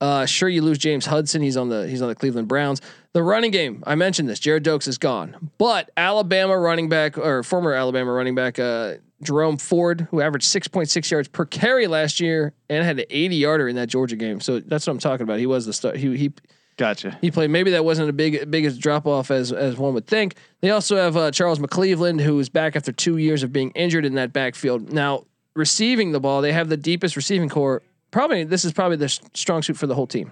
Uh, 0.00 0.26
sure, 0.26 0.48
you 0.48 0.60
lose 0.60 0.78
James 0.78 1.06
Hudson. 1.06 1.40
He's 1.40 1.56
on 1.56 1.68
the 1.68 1.88
he's 1.88 2.02
on 2.02 2.08
the 2.08 2.14
Cleveland 2.14 2.48
Browns. 2.48 2.80
The 3.12 3.22
running 3.22 3.52
game. 3.52 3.82
I 3.86 3.94
mentioned 3.94 4.28
this. 4.28 4.40
Gerrid 4.40 4.62
Doaks 4.62 4.88
is 4.88 4.98
gone, 4.98 5.50
but 5.56 5.90
Alabama 5.96 6.58
running 6.58 6.88
back 6.88 7.16
or 7.16 7.42
former 7.42 7.72
Alabama 7.72 8.12
running 8.12 8.34
back 8.34 8.58
uh, 8.58 8.94
Jerome 9.22 9.56
Ford, 9.56 10.08
who 10.10 10.20
averaged 10.20 10.46
six 10.46 10.68
point 10.68 10.90
six 10.90 11.10
yards 11.10 11.28
per 11.28 11.44
carry 11.46 11.86
last 11.86 12.20
year 12.20 12.52
and 12.68 12.84
had 12.84 12.98
an 12.98 13.06
eighty 13.08 13.36
yarder 13.36 13.68
in 13.68 13.76
that 13.76 13.88
Georgia 13.88 14.16
game. 14.16 14.40
So 14.40 14.60
that's 14.60 14.86
what 14.86 14.92
I'm 14.92 14.98
talking 14.98 15.22
about. 15.22 15.38
He 15.38 15.46
was 15.46 15.64
the 15.64 15.72
start. 15.72 15.96
He 15.96 16.16
he 16.16 16.32
gotcha. 16.76 17.16
he 17.20 17.30
played. 17.30 17.50
Maybe 17.50 17.70
that 17.70 17.84
wasn't 17.84 18.10
a 18.10 18.12
big 18.12 18.50
biggest 18.50 18.80
drop 18.80 19.06
off 19.06 19.30
as 19.30 19.52
as 19.52 19.76
one 19.76 19.94
would 19.94 20.08
think. 20.08 20.34
They 20.60 20.70
also 20.70 20.96
have 20.96 21.16
uh, 21.16 21.30
Charles 21.30 21.60
McClelland, 21.60 22.20
who 22.20 22.38
is 22.40 22.48
back 22.48 22.74
after 22.74 22.90
two 22.90 23.16
years 23.16 23.42
of 23.44 23.52
being 23.52 23.70
injured 23.70 24.04
in 24.04 24.16
that 24.16 24.32
backfield. 24.32 24.92
Now 24.92 25.24
receiving 25.54 26.10
the 26.10 26.20
ball, 26.20 26.42
they 26.42 26.52
have 26.52 26.68
the 26.68 26.76
deepest 26.76 27.14
receiving 27.14 27.48
corps. 27.48 27.80
Probably 28.14 28.44
this 28.44 28.64
is 28.64 28.72
probably 28.72 28.96
the 28.96 29.08
strong 29.08 29.60
suit 29.60 29.76
for 29.76 29.88
the 29.88 29.94
whole 29.96 30.06
team, 30.06 30.30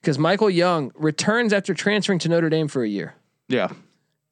because 0.00 0.18
Michael 0.18 0.48
Young 0.48 0.92
returns 0.94 1.52
after 1.52 1.74
transferring 1.74 2.20
to 2.20 2.30
Notre 2.30 2.48
Dame 2.48 2.68
for 2.68 2.82
a 2.82 2.88
year. 2.88 3.14
Yeah, 3.48 3.68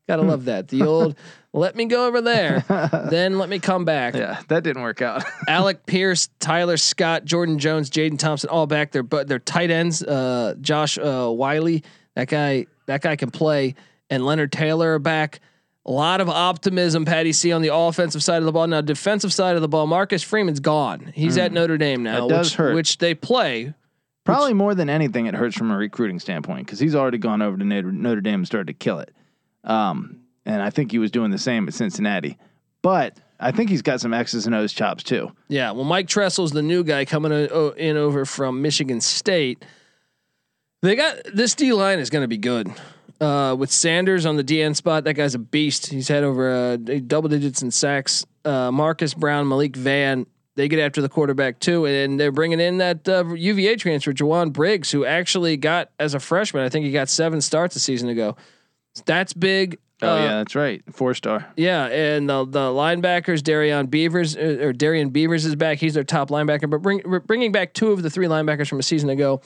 Gotta 0.09 0.23
love 0.23 0.47
that. 0.47 0.69
The 0.69 0.83
old 0.83 1.15
let 1.53 1.77
me 1.77 1.85
go 1.85 2.07
over 2.07 2.23
there, 2.23 2.65
then 3.11 3.39
let 3.39 3.51
me 3.51 3.59
come 3.59 3.85
back. 3.85 4.15
Yeah, 4.15 4.41
that 4.49 4.65
didn't 4.65 4.81
work 4.81 5.03
out. 5.03 5.25
Alec 5.49 5.85
Pierce, 5.85 6.31
Tyler 6.41 6.79
Scott, 6.79 7.27
Jordan 7.27 7.59
Jones, 7.59 7.91
Jaden 7.91 8.19
Thompson, 8.19 8.49
all 8.49 8.67
back 8.67 8.93
there, 8.93 9.03
but 9.03 9.29
they're 9.29 9.39
tight 9.39 9.71
ends. 9.71 10.03
Uh, 10.03 10.55
Josh 10.59 10.97
uh, 10.97 11.29
Whyle, 11.29 11.81
that 12.15 12.29
guy, 12.29 12.65
that 12.87 13.03
guy 13.03 13.17
can 13.17 13.31
play, 13.31 13.75
and 14.09 14.25
Leonard 14.25 14.53
Taylor 14.53 14.95
are 14.95 14.99
back. 14.99 15.41
A 15.87 15.91
lot 15.91 16.21
of 16.23 16.29
optimism, 16.31 17.05
Patty 17.05 17.33
C, 17.33 17.53
on 17.53 17.61
the 17.61 17.75
offensive 17.75 18.23
side 18.23 18.39
of 18.39 18.45
the 18.47 18.53
ball. 18.53 18.67
Now, 18.67 18.81
defensive 18.81 19.33
side 19.33 19.55
of 19.57 19.61
the 19.63 19.69
ball, 19.69 19.87
Marcus 19.87 20.23
Freeman's 20.23 20.61
gone. 20.61 21.13
He's 21.15 21.37
at 21.37 21.53
Notre 21.53 21.77
Dame 21.77 22.03
now, 22.03 22.23
Hmm. 22.23 22.29
That 22.29 22.35
does 22.37 22.47
which, 22.53 22.57
hurt. 22.57 22.75
which 22.75 22.99
they 22.99 23.15
play. 23.15 23.75
Probably 24.25 24.55
more 24.55 24.75
than 24.75 24.89
anything, 24.89 25.27
it 25.27 25.35
hurts 25.35 25.55
from 25.57 25.71
a 25.71 25.77
recruiting 25.77 26.19
standpoint 26.19 26.67
because 26.67 26.79
he's 26.79 26.95
already 26.95 27.19
gone 27.19 27.43
over 27.43 27.59
to 27.59 27.65
Notre, 27.65 28.21
Dame 28.23 28.41
and 28.41 28.47
started 28.47 28.69
to 28.69 28.73
kill 28.73 29.01
it. 29.01 29.13
Um, 29.65 30.21
and 30.47 30.63
I 30.63 30.71
think 30.71 30.91
he 30.91 30.99
was 30.99 31.11
doing 31.11 31.31
the 31.31 31.37
same 31.39 31.69
at 31.69 31.75
Cincinnati. 31.75 32.39
But 32.81 33.19
I 33.39 33.51
think 33.51 33.69
he's 33.69 33.83
got 33.83 34.01
some 34.01 34.15
X's 34.15 34.47
and 34.47 34.55
O's 34.55 34.73
chops 34.73 35.03
too. 35.03 35.33
Yeah, 35.49 35.73
well, 35.73 35.85
Mike 35.85 36.09
Tressel's 36.09 36.53
the 36.53 36.63
new 36.63 36.83
guy 36.85 37.05
coming 37.05 37.33
in, 37.33 37.73
in 37.77 37.97
over 37.99 38.25
from 38.25 38.63
Michigan 38.63 39.03
State. 39.03 39.63
They 40.81 40.97
got 40.97 41.17
this 41.35 41.55
D 41.55 41.73
line 41.75 41.99
is 41.99 42.09
going 42.09 42.23
to 42.23 42.29
be 42.29 42.39
good. 42.39 42.73
Uh, 43.21 43.55
with 43.59 43.71
Sanders 43.71 44.27
on 44.27 44.37
the 44.37 44.45
DN 44.45 44.75
spot, 44.75 45.05
that 45.05 45.15
guy's 45.15 45.35
a 45.35 45.39
beast. 45.39 45.87
He's 45.87 46.09
had 46.09 46.25
over 46.25 46.51
uh, 46.53 46.77
double 46.77 47.29
digits 47.29 47.63
in 47.63 47.71
sacks. 47.71 48.27
Uh, 48.45 48.71
Marcus 48.71 49.15
Brown, 49.15 49.49
Malik 49.49 49.77
Vann, 49.77 50.27
they 50.57 50.69
get 50.69 50.79
after 50.81 51.01
the 51.01 51.09
quarterback 51.09 51.59
too, 51.61 51.87
and 51.87 52.19
they're 52.21 52.33
bringing 52.33 52.61
in 52.61 52.79
that 52.79 53.09
uh, 53.09 53.25
UVA 53.35 53.77
transfer, 53.77 54.13
Jowon 54.13 54.53
Briggs, 54.53 54.91
who 54.91 55.05
actually 55.05 55.57
got 55.57 55.91
as 55.99 56.15
a 56.15 56.21
freshman. 56.21 56.65
I 56.65 56.69
think 56.69 56.85
he 56.87 56.93
got 56.93 57.09
seven 57.09 57.41
starts 57.41 57.77
a 57.77 57.81
season 57.81 58.09
ago. 58.09 58.37
That's 59.07 59.33
big. 59.33 59.79
Oh 60.03 60.09
Uh, 60.17 60.19
yeah, 60.19 60.29
that's 60.39 60.55
right, 60.57 60.83
four 60.93 61.15
star. 61.15 61.47
yeah, 61.57 61.87
and 61.87 62.29
the, 62.29 62.45
the 62.45 62.59
linebackers, 62.59 63.43
Darian 63.43 63.87
Beavers 63.87 64.37
uh, 64.37 64.59
or 64.61 64.73
Darian 64.73 65.11
Beavers 65.11 65.45
is 65.47 65.55
back. 65.55 65.79
He's 65.79 65.95
their 65.95 66.05
top 66.05 66.31
linebacker, 66.31 66.69
but 66.69 66.83
bring, 66.83 67.01
bringing 67.27 67.53
back 67.53 67.75
two 67.75 67.93
of 67.93 68.03
the 68.03 68.11
three 68.11 68.27
linebackers 68.27 68.69
from 68.69 68.81
a 68.81 68.83
season 68.83 69.09
ago. 69.09 69.41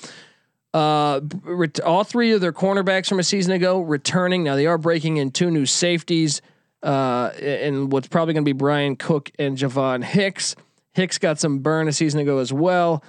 Uh, 0.74 1.20
ret- 1.44 1.80
all 1.80 2.04
three 2.04 2.32
of 2.32 2.40
their 2.40 2.52
cornerbacks 2.52 3.08
from 3.08 3.18
a 3.18 3.24
season 3.24 3.52
ago 3.52 3.80
returning. 3.80 4.44
Now 4.44 4.54
they 4.54 4.66
are 4.66 4.78
breaking 4.78 5.16
in 5.16 5.30
two 5.30 5.50
new 5.50 5.66
safeties, 5.66 6.42
uh, 6.82 7.30
and 7.40 7.90
what's 7.90 8.08
probably 8.08 8.34
going 8.34 8.44
to 8.44 8.48
be 8.48 8.52
Bryan 8.52 8.96
Cook 8.96 9.30
and 9.38 9.56
Javon 9.56 10.04
Hicks. 10.04 10.54
Hicks 10.92 11.18
got 11.18 11.38
some 11.38 11.60
burn 11.60 11.88
a 11.88 11.92
season 11.92 12.20
ago 12.20 12.38
as 12.38 12.52
well. 12.52 13.02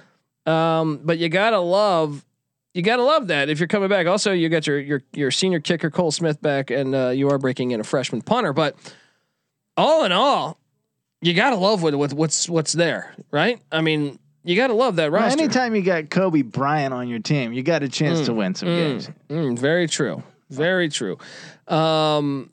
Um, 0.46 1.00
but 1.04 1.18
you 1.18 1.28
gotta 1.28 1.58
love, 1.58 2.24
you 2.72 2.82
gotta 2.82 3.02
love 3.02 3.28
that 3.28 3.48
if 3.48 3.58
you're 3.60 3.68
coming 3.68 3.88
back. 3.88 4.06
Also, 4.06 4.32
you 4.32 4.48
got 4.48 4.66
your 4.66 4.78
your 4.78 5.02
your 5.12 5.30
senior 5.30 5.60
kicker 5.60 5.90
Cole 5.90 6.10
Smith 6.10 6.40
back, 6.40 6.70
and 6.70 6.94
uh, 6.94 7.08
you 7.10 7.28
are 7.30 7.38
breaking 7.38 7.72
in 7.72 7.80
a 7.80 7.84
freshman 7.84 8.22
punter. 8.22 8.52
But 8.52 8.76
all 9.76 10.04
in 10.04 10.12
all, 10.12 10.58
you 11.20 11.34
gotta 11.34 11.56
love 11.56 11.82
what, 11.82 11.94
what 11.94 12.12
what's 12.14 12.48
what's 12.48 12.72
there, 12.72 13.14
right? 13.30 13.60
I 13.70 13.82
mean, 13.82 14.18
you 14.44 14.56
gotta 14.56 14.72
love 14.74 14.96
that 14.96 15.10
Well, 15.12 15.22
roster. 15.22 15.40
anytime 15.42 15.74
you 15.74 15.82
got 15.82 16.04
Coby 16.04 16.44
Bryant 16.44 16.94
on 16.94 17.08
your 17.08 17.18
team, 17.20 17.52
you 17.52 17.62
got 17.62 17.82
a 17.82 17.88
chance 17.88 18.26
to 18.26 18.32
win 18.34 18.54
some 18.54 18.68
games. 18.68 19.10
Mm, 19.28 19.58
very 19.58 19.86
true. 19.86 20.22
Very 20.50 20.88
true. 20.88 21.16
Um, 21.68 22.50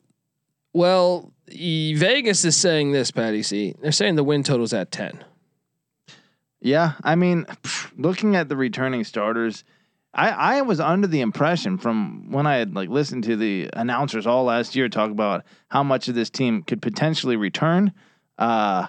well, 0.72 1.32
e- 1.50 1.94
Vegas 1.94 2.44
is 2.44 2.56
saying 2.56 2.92
this, 2.92 3.10
Patty 3.10 3.42
C. 3.42 3.74
They're 3.80 3.90
saying 3.92 4.16
the 4.16 4.24
win 4.24 4.42
total's 4.42 4.72
at 4.72 4.90
ten. 4.92 5.24
Yeah, 6.60 6.92
I 7.04 7.14
mean, 7.14 7.44
pff, 7.44 7.92
looking 7.96 8.34
at 8.36 8.48
the 8.48 8.56
returning 8.56 9.04
starters, 9.04 9.64
I 10.12 10.30
I 10.58 10.62
was 10.62 10.80
under 10.80 11.06
the 11.06 11.20
impression 11.20 11.78
from 11.78 12.30
when 12.32 12.46
I 12.46 12.56
had 12.56 12.74
like 12.74 12.88
listened 12.88 13.24
to 13.24 13.36
the 13.36 13.70
announcers 13.74 14.26
all 14.26 14.44
last 14.44 14.74
year 14.74 14.88
talk 14.88 15.10
about 15.10 15.44
how 15.68 15.82
much 15.82 16.08
of 16.08 16.14
this 16.16 16.30
team 16.30 16.62
could 16.62 16.82
potentially 16.82 17.36
return, 17.36 17.92
uh, 18.38 18.88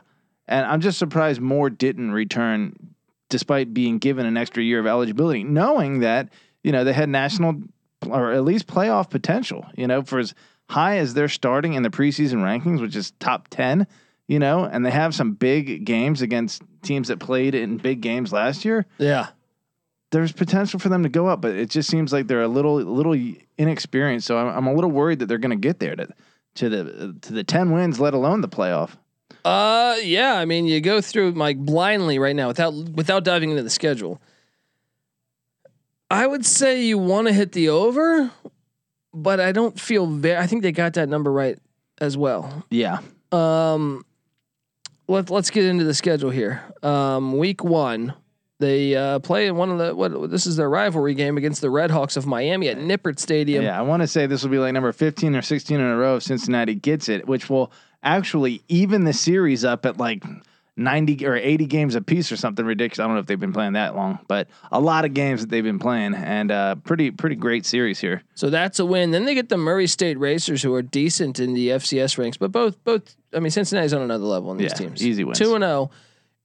and 0.49 0.65
I'm 0.65 0.81
just 0.81 0.99
surprised 0.99 1.39
more 1.39 1.69
didn't 1.69 2.11
return, 2.11 2.93
despite 3.29 3.73
being 3.73 3.99
given 3.99 4.25
an 4.25 4.35
extra 4.35 4.61
year 4.61 4.79
of 4.79 4.87
eligibility, 4.87 5.43
knowing 5.43 5.99
that 5.99 6.29
you 6.63 6.71
know 6.71 6.83
they 6.83 6.93
had 6.93 7.09
national 7.09 7.61
or 8.05 8.31
at 8.31 8.43
least 8.43 8.67
playoff 8.67 9.09
potential. 9.09 9.65
You 9.75 9.87
know, 9.87 10.01
for 10.01 10.19
as 10.19 10.33
high 10.69 10.97
as 10.97 11.13
they're 11.13 11.29
starting 11.29 11.73
in 11.73 11.83
the 11.83 11.89
preseason 11.89 12.39
rankings, 12.39 12.81
which 12.81 12.95
is 12.95 13.11
top 13.19 13.47
ten 13.47 13.87
you 14.29 14.37
know, 14.37 14.63
and 14.63 14.85
they 14.85 14.91
have 14.91 15.15
some 15.15 15.33
big 15.33 15.85
games 15.85 16.21
against 16.21 16.61
teams 16.83 17.07
that 17.07 17.19
played 17.19 17.55
in 17.55 17.77
big 17.77 17.99
games 17.99 18.31
last 18.31 18.63
year. 18.63 18.85
Yeah. 18.99 19.29
There's 20.11 20.31
potential 20.31 20.79
for 20.79 20.87
them 20.87 21.01
to 21.01 21.09
go 21.09 21.25
up, 21.25 21.41
but 21.41 21.55
it 21.55 21.71
just 21.71 21.89
seems 21.89 22.13
like 22.13 22.27
they're 22.27 22.43
a 22.43 22.47
little 22.47 22.75
little 22.75 23.15
inexperienced. 23.57 24.27
So 24.27 24.37
I'm, 24.37 24.55
I'm 24.55 24.67
a 24.67 24.73
little 24.73 24.91
worried 24.91 25.19
that 25.19 25.25
they're 25.25 25.39
going 25.39 25.59
to 25.59 25.67
get 25.67 25.79
there 25.79 25.95
to 25.95 26.07
to 26.55 26.69
the 26.69 27.15
to 27.21 27.33
the 27.33 27.43
ten 27.43 27.71
wins, 27.71 27.99
let 27.99 28.13
alone 28.13 28.41
the 28.41 28.47
playoff. 28.47 28.91
Uh, 29.45 29.95
yeah. 30.03 30.35
I 30.35 30.45
mean, 30.45 30.65
you 30.65 30.81
go 30.81 31.01
through 31.01 31.31
like 31.31 31.57
blindly 31.57 32.19
right 32.19 32.35
now 32.35 32.47
without 32.47 32.73
without 32.73 33.23
diving 33.23 33.51
into 33.51 33.63
the 33.63 33.69
schedule. 33.69 34.21
I 36.11 36.25
would 36.25 36.45
say 36.45 36.83
you 36.83 36.97
want 36.97 37.27
to 37.27 37.33
hit 37.33 37.51
the 37.51 37.69
over, 37.69 38.31
but 39.13 39.39
I 39.39 39.51
don't 39.51 39.79
feel 39.79 40.07
very. 40.07 40.37
I 40.37 40.47
think 40.47 40.63
they 40.63 40.71
got 40.71 40.93
that 40.95 41.07
number 41.07 41.31
right 41.31 41.59
as 42.01 42.17
well. 42.17 42.65
Yeah, 42.71 42.99
Um, 43.31 44.03
let 45.07 45.29
let's 45.29 45.49
get 45.51 45.65
into 45.65 45.83
the 45.83 45.93
schedule 45.93 46.31
here. 46.31 46.63
Um, 46.81 47.37
week 47.37 47.63
one, 47.63 48.13
they 48.59 48.95
uh, 48.95 49.19
play 49.19 49.47
in 49.47 49.55
one 49.55 49.69
of 49.69 49.77
the 49.77 49.95
what 49.95 50.31
this 50.31 50.47
is 50.47 50.55
their 50.55 50.69
rivalry 50.69 51.13
game 51.13 51.37
against 51.37 51.61
the 51.61 51.69
Red 51.69 51.91
Hawks 51.91 52.17
of 52.17 52.25
Miami 52.25 52.69
at 52.69 52.77
Nippert 52.77 53.19
Stadium. 53.19 53.63
yeah. 53.63 53.77
I 53.77 53.83
want 53.83 54.01
to 54.01 54.07
say 54.07 54.25
this 54.25 54.41
will 54.43 54.49
be 54.49 54.57
like 54.59 54.73
number 54.73 54.91
15 54.91 55.35
or 55.35 55.41
16 55.43 55.79
in 55.79 55.85
a 55.85 55.95
row 55.95 56.15
if 56.15 56.23
Cincinnati 56.23 56.73
gets 56.73 57.07
it, 57.07 57.27
which 57.27 57.49
will 57.49 57.71
actually 58.03 58.61
even 58.67 59.03
the 59.03 59.13
series 59.13 59.65
up 59.65 59.85
at 59.85 59.97
like 59.97 60.23
90 60.77 61.25
or 61.27 61.35
80 61.35 61.65
games 61.65 61.95
a 61.95 62.01
piece 62.01 62.31
or 62.31 62.37
something 62.37 62.65
ridiculous. 62.65 62.99
I 62.99 63.03
don't 63.03 63.15
know 63.15 63.19
if 63.19 63.25
they've 63.25 63.39
been 63.39 63.51
playing 63.51 63.73
that 63.73 63.95
long, 63.97 64.19
but 64.29 64.47
a 64.71 64.79
lot 64.79 65.03
of 65.03 65.13
games 65.13 65.41
that 65.41 65.49
they've 65.49 65.63
been 65.63 65.79
playing 65.79 66.13
and 66.15 66.51
uh, 66.51 66.75
pretty 66.75 67.11
pretty 67.11 67.35
great 67.35 67.65
series 67.65 67.99
here. 67.99 68.23
So 68.35 68.49
that's 68.49 68.79
a 68.79 68.85
win. 68.85 69.11
Then 69.11 69.25
they 69.25 69.35
get 69.35 69.49
the 69.49 69.57
Murray 69.57 69.87
State 69.87 70.17
Racers, 70.17 70.61
who 70.63 70.73
are 70.73 70.81
decent 70.81 71.39
in 71.39 71.53
the 71.53 71.69
FCS 71.69 72.17
ranks, 72.17 72.37
but 72.37 72.51
both 72.53 72.81
both. 72.85 73.15
I 73.33 73.39
mean, 73.39 73.51
Cincinnati's 73.51 73.93
on 73.93 74.01
another 74.01 74.23
level 74.25 74.51
in 74.53 74.57
these 74.57 74.71
Yeah, 74.71 74.77
teams. 74.77 75.05
easy 75.05 75.23
wins. 75.25 75.37
Two 75.37 75.53
and 75.55 75.63
zero, 75.63 75.91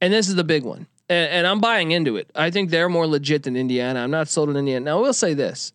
and 0.00 0.12
this 0.12 0.28
is 0.28 0.34
the 0.34 0.44
big 0.44 0.64
one. 0.64 0.88
And, 1.08 1.30
and 1.30 1.46
I'm 1.46 1.60
buying 1.60 1.92
into 1.92 2.16
it. 2.16 2.28
I 2.34 2.50
think 2.50 2.70
they're 2.70 2.88
more 2.88 3.06
legit 3.06 3.44
than 3.44 3.56
Indiana. 3.56 4.00
I'm 4.00 4.10
not 4.10 4.26
sold 4.28 4.48
on 4.48 4.56
Indiana. 4.56 4.84
Now, 4.86 4.98
I 4.98 5.00
will 5.00 5.12
say 5.12 5.34
this: 5.34 5.72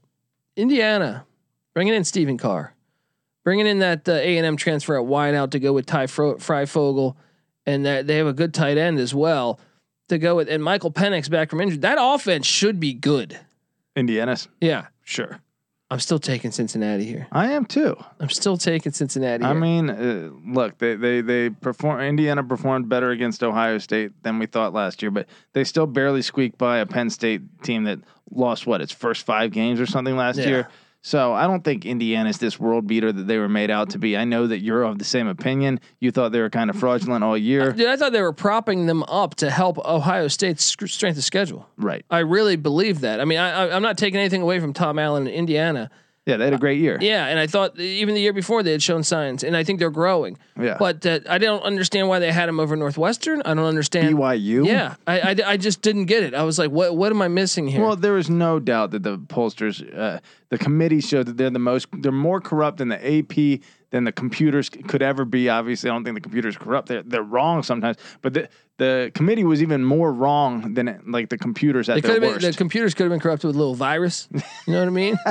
Indiana, 0.58 1.26
bringing 1.74 1.94
in 1.94 2.04
Stephen 2.04 2.38
Carr, 2.38 2.74
bringing 3.44 3.68
in 3.68 3.80
that 3.80 4.08
uh, 4.08 4.14
A 4.14 4.38
and 4.38 4.46
M 4.46 4.58
transfer 4.58 4.98
at 5.00 5.06
wideout 5.06 5.52
to 5.52 5.60
go 5.60 5.74
with 5.74 5.86
Ty 5.86 6.08
Fro- 6.08 6.36
Fryfogle, 6.36 7.16
and 7.66 7.86
that 7.86 8.08
they 8.08 8.18
have 8.18 8.28
a 8.28 8.34
good 8.34 8.54
tight 8.54 8.78
end 8.78 9.00
as 9.00 9.14
well 9.14 9.60
to 10.10 10.18
go 10.18 10.36
with, 10.36 10.50
and 10.50 10.64
Michael 10.64 10.92
Penix 10.92 11.30
back 11.30 11.50
from 11.50 11.62
injury. 11.62 11.78
That 11.80 11.98
offense 12.00 12.46
should 12.46 12.80
be 12.80 12.94
good. 12.94 13.40
Indiana's 13.96 14.48
Yeah, 14.62 14.88
sure. 15.04 15.40
I'm 15.92 16.00
still 16.00 16.20
taking 16.20 16.52
Cincinnati 16.52 17.04
here. 17.04 17.26
I 17.32 17.52
am 17.54 17.66
too. 17.66 17.98
I'm 18.20 18.30
still 18.30 18.58
taking 18.58 18.92
Cincinnati. 18.92 19.44
I 19.44 19.48
here. 19.54 19.60
mean, 19.60 19.90
uh, 19.90 20.30
look, 20.46 20.78
they 20.78 20.96
they 20.96 21.22
they 21.22 21.50
perform. 21.50 22.00
Indiana 22.02 22.44
performed 22.44 22.88
better 22.90 23.10
against 23.10 23.44
Ohio 23.44 23.80
State 23.80 24.22
than 24.22 24.38
we 24.38 24.46
thought 24.46 24.72
last 24.72 25.02
year, 25.02 25.10
but 25.10 25.28
they 25.54 25.64
still 25.64 25.88
barely 25.88 26.22
squeaked 26.22 26.60
by 26.60 26.78
a 26.78 26.86
Penn 26.86 27.10
State 27.10 27.64
team 27.64 27.86
that 27.86 28.00
lost 28.30 28.68
what 28.68 28.82
its 28.82 28.92
first 28.92 29.26
five 29.26 29.52
games 29.52 29.80
or 29.82 29.88
something 29.88 30.16
last 30.16 30.38
Yeah. 30.38 30.48
year. 30.48 30.70
So 31.02 31.34
I 31.34 31.48
don't 31.48 31.64
think 31.64 31.86
Indiana's 31.86 32.40
this 32.40 32.60
world 32.60 32.86
beater 32.86 33.12
that 33.12 33.24
they 33.28 33.38
were 33.38 33.48
made 33.48 33.72
out 33.72 33.92
to 33.92 33.98
be. 33.98 34.18
I 34.18 34.26
know 34.26 34.48
that 34.48 34.60
you're 34.60 34.84
of 34.84 35.00
the 35.00 35.06
same 35.06 35.28
opinion. 35.28 35.80
You 36.00 36.12
thought 36.12 36.34
they 36.34 36.42
were 36.42 36.50
kind 36.50 36.70
of 36.70 36.76
fraudulent 36.76 37.24
all 37.24 37.38
year, 37.38 37.72
Dude, 37.72 37.88
I 37.88 37.96
thought 37.96 38.12
they 38.12 38.22
were 38.22 38.34
propping 38.34 38.86
them 38.86 39.04
up 39.04 39.36
to 39.36 39.50
help 39.50 39.78
Ohio 39.80 40.28
State's 40.28 40.64
strength 40.64 41.18
of 41.18 41.24
schedule. 41.24 41.70
right? 41.78 42.06
I 42.10 42.20
really 42.20 42.58
believe 42.58 43.00
that. 43.02 43.22
I 43.22 43.26
mean, 43.26 43.40
I, 43.40 43.50
I, 43.68 43.76
I'm 43.76 43.82
not 43.82 43.98
taking 43.98 44.20
anything 44.20 44.42
away 44.42 44.60
from 44.60 44.74
Tom 44.74 45.00
Allen 45.00 45.26
in 45.28 45.34
Indiana. 45.34 45.90
Yeah, 46.30 46.38
they 46.38 46.46
had 46.46 46.54
a 46.54 46.58
great 46.58 46.80
year. 46.80 46.98
Yeah, 47.02 47.26
and 47.26 47.40
I 47.40 47.48
thought 47.48 47.80
even 47.80 48.16
the 48.16 48.22
year 48.22 48.34
before 48.34 48.64
they 48.64 48.72
had 48.72 48.84
shown 48.84 49.04
signs, 49.04 49.44
and 49.44 49.58
I 49.58 49.64
think 49.64 49.80
they're 49.80 49.90
growing. 49.90 50.38
Yeah. 50.60 50.78
But 50.78 51.06
uh, 51.06 51.20
I 51.30 51.38
don't 51.38 51.64
understand 51.64 52.08
why 52.08 52.20
they 52.20 52.32
had 52.32 52.48
him 52.48 52.60
over 52.60 52.76
Northwestern. 52.76 53.42
I 53.44 53.54
don't 53.54 53.66
understand. 53.66 54.16
BYU. 54.16 54.66
Yeah, 54.66 54.96
I, 55.08 55.20
I, 55.20 55.36
I 55.46 55.58
just 55.58 55.82
didn't 55.82 56.06
get 56.06 56.24
it. 56.24 56.34
I 56.34 56.44
was 56.44 56.60
like, 56.60 56.72
what 56.72 56.96
what 56.96 57.12
am 57.12 57.22
I 57.22 57.28
missing 57.28 57.68
here? 57.68 57.82
Well, 57.82 57.96
there 57.96 58.18
is 58.18 58.30
no 58.30 58.60
doubt 58.60 58.92
that 58.92 59.04
the 59.04 59.18
pollsters, 59.18 59.82
uh, 59.98 60.20
the 60.50 60.58
committee 60.58 61.02
showed 61.02 61.26
that 61.28 61.38
they're 61.38 61.50
the 61.50 61.60
most, 61.60 61.88
they're 61.92 62.12
more 62.12 62.42
corrupt 62.42 62.78
than 62.78 62.90
the 62.90 63.20
AP 63.20 63.62
than 63.92 64.04
the 64.04 64.12
computers 64.12 64.70
could 64.70 65.02
ever 65.02 65.26
be. 65.26 65.50
Obviously, 65.50 65.90
I 65.90 65.94
don't 65.94 66.04
think 66.04 66.16
the 66.16 66.22
computers 66.22 66.58
corrupt. 66.58 66.88
They're 66.88 67.04
they're 67.04 67.24
wrong 67.24 67.64
sometimes, 67.64 67.98
but 68.22 68.34
the 68.34 68.50
the 68.78 69.12
committee 69.14 69.44
was 69.44 69.62
even 69.62 69.84
more 69.84 70.12
wrong 70.12 70.74
than 70.74 71.02
like 71.08 71.30
the 71.30 71.38
computers 71.38 71.90
at 71.90 71.96
they 71.96 72.02
their 72.02 72.22
worst. 72.22 72.42
been 72.42 72.52
the 72.52 72.58
computers 72.58 72.94
could 72.94 73.04
have 73.04 73.12
been 73.12 73.20
corrupted 73.20 73.48
with 73.48 73.56
a 73.56 73.60
little 73.60 73.76
virus. 73.76 74.28
You 74.66 74.74
know 74.74 74.80
what 74.80 74.88
I 74.88 74.92
mean? 74.92 75.18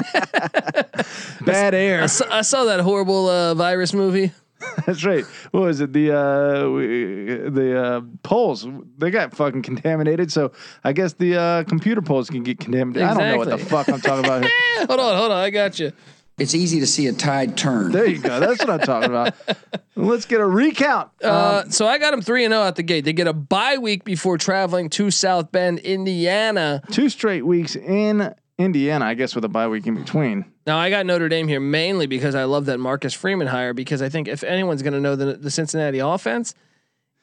Bad 1.45 1.75
air. 1.75 2.03
I, 2.03 2.07
saw, 2.07 2.25
I 2.31 2.43
saw 2.43 2.65
that 2.65 2.81
horrible 2.81 3.29
uh, 3.29 3.55
virus 3.55 3.95
movie. 3.95 4.33
That's 4.87 5.05
right. 5.05 5.25
What 5.53 5.63
was 5.63 5.81
it? 5.81 5.93
The 5.93 6.13
uh, 6.13 6.69
we- 6.71 7.49
the 7.49 7.81
uh, 7.81 8.01
polls 8.23 8.67
they 8.99 9.11
got 9.11 9.35
fucking 9.35 9.63
contaminated. 9.63 10.33
So 10.33 10.53
I 10.83 10.93
guess 10.93 11.13
the 11.13 11.37
uh, 11.37 11.65
computer 11.65 12.03
polls 12.03 12.29
can 12.29 12.43
get 12.43 12.59
contaminated. 12.59 13.09
I 13.09 13.15
don't 13.15 13.29
know 13.29 13.39
what 13.39 13.49
the 13.49 13.59
fuck 13.59 13.89
I'm 13.89 14.01
talking 14.01 14.25
about 14.25 14.43
here. 14.43 14.53
hold 14.87 15.01
on, 15.01 15.17
hold 15.17 15.33
on. 15.33 15.39
I 15.39 15.51
got 15.51 15.79
you. 15.79 15.93
It's 16.39 16.55
easy 16.55 16.81
to 16.81 16.87
see 16.87 17.07
a 17.09 17.13
tide 17.13 17.57
turn. 17.57 17.91
There 17.93 18.07
you 18.07 18.19
go. 18.19 18.39
That's 18.41 18.61
what 18.61 18.71
I'm 18.71 18.81
talking 18.81 19.11
about. 19.11 19.35
Let's 19.97 20.25
get 20.25 20.41
a 20.41 20.47
recount. 20.47 21.11
Uh, 21.23 21.69
so 21.71 21.87
I 21.87 21.99
got 21.99 22.13
them 22.13 22.23
three 22.23 22.45
and 22.45 22.53
zero 22.53 22.63
out 22.63 22.77
the 22.77 22.85
gate. 22.85 23.05
They 23.05 23.13
get 23.13 23.27
a 23.27 23.33
bye 23.33 23.79
week 23.79 24.05
before 24.05 24.39
traveling 24.39 24.89
to 24.91 25.11
South 25.11 25.51
Bend, 25.51 25.81
Indiana. 25.81 26.83
Two 26.93 27.09
straight 27.09 27.45
weeks 27.45 27.75
in 27.75 28.35
Indiana, 28.59 29.05
I 29.05 29.15
guess, 29.15 29.35
with 29.35 29.45
a 29.45 29.49
bye 29.49 29.69
week 29.69 29.87
in 29.87 29.97
between. 29.97 30.45
Now 30.67 30.79
I 30.79 30.91
got 30.91 31.07
Notre 31.07 31.29
Dame 31.29 31.49
here 31.49 31.61
mainly 31.61 32.07
because 32.07 32.35
I 32.35 32.45
love 32.45 32.67
that 32.67 32.79
Marcus 32.79 33.15
Freeman 33.15 33.49
hire. 33.49 33.75
Because 33.75 34.03
I 34.03 34.09
think 34.09 34.29
if 34.29 34.45
anyone's 34.45 34.83
going 34.83 34.95
to 34.95 35.01
know 35.01 35.17
the, 35.17 35.35
the 35.35 35.51
Cincinnati 35.51 35.99
offense, 35.99 36.55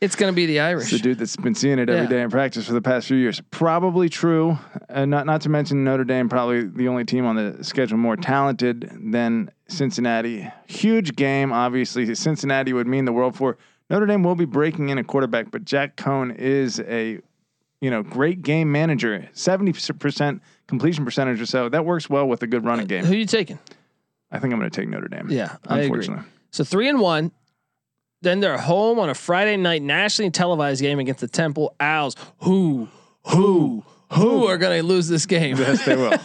it's 0.05 0.15
going 0.15 0.31
to 0.31 0.35
be 0.35 0.45
the 0.45 0.59
Irish. 0.61 0.83
It's 0.83 0.91
the 0.93 0.99
dude 0.99 1.17
that's 1.19 1.35
been 1.35 1.55
seeing 1.55 1.79
it 1.79 1.89
every 1.89 2.03
Yeah. 2.03 2.07
day 2.09 2.21
in 2.21 2.29
practice 2.29 2.65
for 2.67 2.73
the 2.73 2.81
past 2.81 3.07
few 3.07 3.17
years. 3.17 3.41
Probably 3.51 4.07
true. 4.07 4.57
And 4.87 5.11
not 5.11 5.25
not 5.25 5.41
to 5.41 5.49
mention 5.49 5.83
Notre 5.83 6.03
Dame, 6.05 6.29
probably 6.29 6.63
the 6.63 6.87
only 6.87 7.03
team 7.03 7.25
on 7.25 7.35
the 7.35 7.63
schedule 7.63 7.97
more 7.97 8.15
talented 8.15 8.89
than 9.11 9.49
Cincinnati. 9.67 10.47
Huge 10.67 11.15
game, 11.15 11.51
obviously. 11.51 12.13
Cincinnati 12.15 12.71
would 12.73 12.87
mean 12.87 13.05
the 13.05 13.11
world 13.13 13.35
for. 13.35 13.57
Notre 13.89 14.05
Dame 14.05 14.23
will 14.23 14.35
be 14.35 14.45
breaking 14.45 14.89
in 14.89 14.97
a 14.97 15.03
quarterback, 15.03 15.51
but 15.51 15.65
Jack 15.65 15.95
Coan 15.97 16.35
is 16.37 16.79
a 16.79 17.19
you 17.81 17.89
know 17.89 18.01
great 18.03 18.41
game 18.41 18.71
manager. 18.71 19.27
Seventy 19.33 19.73
percent 19.73 20.41
completion 20.67 21.03
percentage 21.05 21.41
or 21.41 21.45
so. 21.45 21.67
That 21.69 21.85
works 21.85 22.09
well 22.09 22.27
with 22.27 22.41
a 22.43 22.47
good 22.47 22.63
running 22.63 22.85
uh, 22.85 22.87
game. 22.87 23.05
Who 23.05 23.13
are 23.13 23.17
you 23.17 23.25
taking? 23.25 23.59
I 24.31 24.39
think 24.39 24.53
I'm 24.53 24.59
going 24.59 24.69
to 24.71 24.75
take 24.75 24.89
Notre 24.89 25.07
Dame. 25.07 25.27
Yeah, 25.29 25.55
I 25.67 25.75
agree. 25.79 25.85
unfortunately. 25.85 26.25
So 26.51 26.63
three 26.63 26.89
and 26.89 26.99
one. 26.99 27.31
Then 28.21 28.39
they're 28.39 28.57
home 28.57 28.99
on 28.99 29.09
a 29.09 29.13
Friday 29.13 29.57
night 29.57 29.81
nationally 29.81 30.31
televised 30.31 30.81
game 30.81 30.99
against 30.99 31.21
the 31.21 31.27
Temple 31.27 31.75
Owls. 31.79 32.15
Who, 32.39 32.87
who, 33.27 33.83
who 34.11 34.47
are 34.47 34.57
going 34.57 34.79
to 34.79 34.85
lose 34.85 35.07
this 35.07 35.25
game? 35.25 35.57
Yes, 35.57 35.85
they 35.85 35.95
will. 35.95 36.17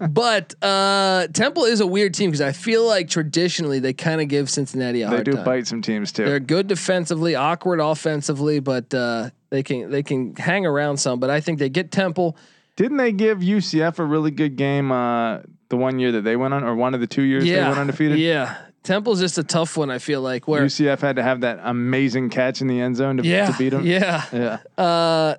but 0.08 0.54
uh, 0.62 1.28
Temple 1.28 1.64
is 1.64 1.80
a 1.80 1.86
weird 1.86 2.14
team 2.14 2.30
because 2.30 2.40
I 2.40 2.52
feel 2.52 2.86
like 2.86 3.08
traditionally 3.08 3.78
they 3.78 3.92
kind 3.92 4.20
of 4.20 4.28
give 4.28 4.50
Cincinnati 4.50 5.02
a 5.02 5.08
they 5.08 5.16
hard 5.16 5.24
do 5.24 5.32
time. 5.32 5.44
bite 5.44 5.66
some 5.66 5.82
teams 5.82 6.12
too. 6.12 6.24
They're 6.24 6.40
good 6.40 6.66
defensively, 6.66 7.34
awkward 7.34 7.80
offensively, 7.80 8.60
but 8.60 8.92
uh, 8.94 9.30
they 9.50 9.62
can 9.62 9.90
they 9.90 10.02
can 10.02 10.34
hang 10.36 10.66
around 10.66 10.98
some. 10.98 11.20
But 11.20 11.30
I 11.30 11.40
think 11.40 11.58
they 11.58 11.68
get 11.68 11.90
Temple. 11.90 12.36
Didn't 12.76 12.96
they 12.98 13.12
give 13.12 13.38
UCF 13.38 13.98
a 13.98 14.04
really 14.04 14.30
good 14.30 14.56
game 14.56 14.92
uh, 14.92 15.40
the 15.68 15.76
one 15.76 15.98
year 15.98 16.12
that 16.12 16.22
they 16.22 16.36
went 16.36 16.54
on, 16.54 16.62
or 16.64 16.74
one 16.76 16.94
of 16.94 17.00
the 17.00 17.06
two 17.06 17.22
years 17.22 17.44
they 17.44 17.60
went 17.60 17.78
undefeated? 17.78 18.18
yeah. 18.18 18.56
Temple's 18.82 19.20
just 19.20 19.38
a 19.38 19.44
tough 19.44 19.76
one. 19.76 19.90
I 19.90 19.98
feel 19.98 20.22
like 20.22 20.48
where 20.48 20.64
UCF 20.64 21.00
had 21.00 21.16
to 21.16 21.22
have 21.22 21.42
that 21.42 21.60
amazing 21.62 22.30
catch 22.30 22.60
in 22.60 22.66
the 22.68 22.80
end 22.80 22.96
zone 22.96 23.18
to, 23.18 23.24
yeah 23.24 23.50
to 23.50 23.58
beat 23.58 23.70
them. 23.70 23.84
yeah. 23.84 24.24
yeah. 24.32 24.82
Uh, 24.82 25.36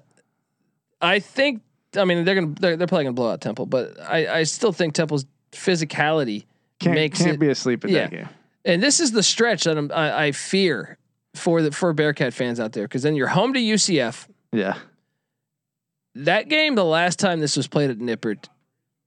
I 1.02 1.20
think. 1.20 1.62
I 1.96 2.06
mean, 2.06 2.24
they're 2.24 2.36
gonna 2.36 2.54
they're, 2.60 2.78
they're 2.78 2.88
probably 2.88 3.06
gonna 3.06 3.14
blow 3.14 3.32
out 3.32 3.42
Temple, 3.42 3.66
but 3.66 4.00
I 4.00 4.40
I 4.40 4.44
still 4.44 4.72
think 4.72 4.94
Temple's 4.94 5.26
physicality 5.52 6.46
Can't 6.80 6.94
makes 6.94 7.18
can't 7.20 7.32
it. 7.32 7.40
be 7.40 7.50
asleep 7.50 7.84
at 7.84 7.90
yeah. 7.90 8.02
that 8.02 8.12
game. 8.12 8.30
and 8.66 8.84
this 8.84 9.00
is 9.00 9.12
the 9.12 9.24
stretch 9.24 9.64
that 9.64 9.76
I'm, 9.76 9.92
I, 9.92 10.26
I 10.26 10.32
fear 10.32 11.00
for 11.34 11.64
the 11.64 11.72
for 11.72 11.92
Bearcat 11.94 12.34
fans 12.34 12.60
out 12.60 12.74
there 12.74 12.84
because 12.84 13.02
then 13.02 13.16
you're 13.16 13.28
home 13.28 13.54
to 13.54 13.60
UCF. 13.60 14.28
Yeah. 14.52 14.78
That 16.16 16.50
game, 16.50 16.76
the 16.76 16.86
last 16.86 17.18
time 17.18 17.40
this 17.40 17.56
was 17.56 17.68
played 17.68 17.90
at 17.90 17.98
Nippert. 17.98 18.46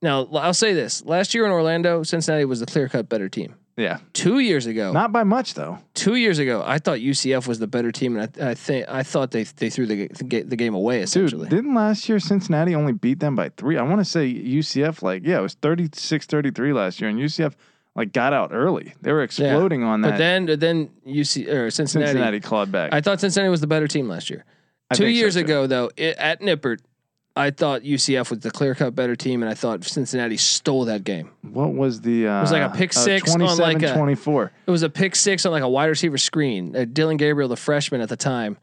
Now 0.01 0.25
I'll 0.33 0.55
say 0.55 0.73
this: 0.73 1.05
last 1.05 1.35
year 1.35 1.45
in 1.45 1.53
Orlando, 1.53 2.03
Cincinnati 2.03 2.45
was 2.45 2.59
the 2.61 2.67
clear 2.67 2.89
cut 2.89 3.09
better 3.09 3.29
team. 3.29 3.55
Yeah. 3.77 4.01
Two 4.13 4.39
years 4.41 4.67
ago, 4.67 4.93
Not 4.93 5.13
by 5.13 5.25
much 5.25 5.55
though. 5.55 5.79
two 5.95 6.17
years 6.17 6.39
ago, 6.39 6.63
I 6.65 6.79
thought 6.79 6.99
UCF 6.99 7.47
was 7.49 7.59
the 7.59 7.67
better 7.67 7.91
team, 7.91 8.17
and 8.19 8.31
I, 8.41 8.51
I 8.51 8.55
think 8.55 8.87
I 8.89 9.03
thought 9.03 9.31
they 9.31 9.45
they 9.45 9.71
threw 9.71 9.87
the, 9.87 9.97
ga- 9.97 10.15
the, 10.15 10.25
ga- 10.25 10.43
the 10.43 10.57
game 10.57 10.75
away 10.75 11.01
essentially. 11.01 11.49
Dude, 11.49 11.59
didn't 11.63 11.75
last 11.75 12.07
year 12.09 12.19
Cincinnati 12.21 12.75
only 12.75 12.93
beat 12.93 13.21
them 13.21 13.35
by 13.35 13.49
three? 13.57 13.79
I 13.79 13.83
want 13.83 14.01
to 14.01 14.05
say 14.05 14.33
UCF, 14.33 15.01
like, 15.03 15.23
yeah, 15.25 15.39
it 15.39 15.43
was 15.43 15.55
36 15.55 16.27
33 16.27 16.73
last 16.75 17.01
year, 17.01 17.09
and 17.09 17.19
UCF, 17.19 17.55
like, 17.97 18.13
got 18.13 18.33
out 18.35 18.51
early. 18.53 18.93
They 19.01 19.11
were 19.13 19.23
exploding 19.23 19.83
on 19.83 20.03
that. 20.03 20.11
But 20.13 20.19
then 20.19 20.47
then 20.59 20.91
UC 21.07 21.49
or 21.49 21.71
Cincinnati. 21.71 22.11
Cincinnati 22.13 22.41
clawed 22.41 22.71
back. 22.71 22.93
I 22.93 23.01
thought 23.01 23.21
Cincinnati 23.21 23.49
was 23.51 23.63
the 23.63 23.67
better 23.67 23.89
team 23.89 24.07
last 24.09 24.29
year. 24.29 24.45
I 24.91 24.95
Two 24.97 25.05
think 25.05 25.15
so, 25.17 25.19
years 25.21 25.35
too. 25.35 25.41
ago, 25.41 25.67
though, 25.67 25.91
it, 25.97 26.17
at 26.19 26.43
Nippert, 26.43 26.81
I 27.35 27.51
thought 27.51 27.83
UCF 27.83 28.31
was 28.31 28.41
the 28.41 28.51
clear 28.51 28.75
cut 28.75 28.95
better 28.95 29.17
team, 29.17 29.43
and 29.43 29.51
I 29.51 29.55
thought 29.55 29.85
Cincinnati 29.85 30.37
stole 30.37 30.85
that 30.87 31.03
game. 31.05 31.31
what 31.43 31.73
was 31.73 32.01
the. 32.03 32.29
Uh, 32.29 32.39
it 32.39 32.43
was 32.43 32.53
like 32.53 32.63
a 32.71 32.77
pick 32.77 32.93
six 32.93 33.35
on, 33.35 33.41
like, 33.41 33.83
a- 33.83 33.95
24. 33.95 34.53
It 34.67 34.71
was 34.71 34.83
a 34.83 34.91
pick 34.91 35.17
six 35.17 35.47
on 35.47 35.53
like 35.53 35.63
a 35.63 35.69
wide 35.69 35.87
receiver 35.87 36.19
screen. 36.19 36.77
Uh, 36.77 36.85
Dillon 36.85 37.17
Gabriel, 37.17 37.49
the 37.49 37.57
freshman 37.57 38.01
at 38.03 38.11
the 38.11 38.17
time, 38.17 38.59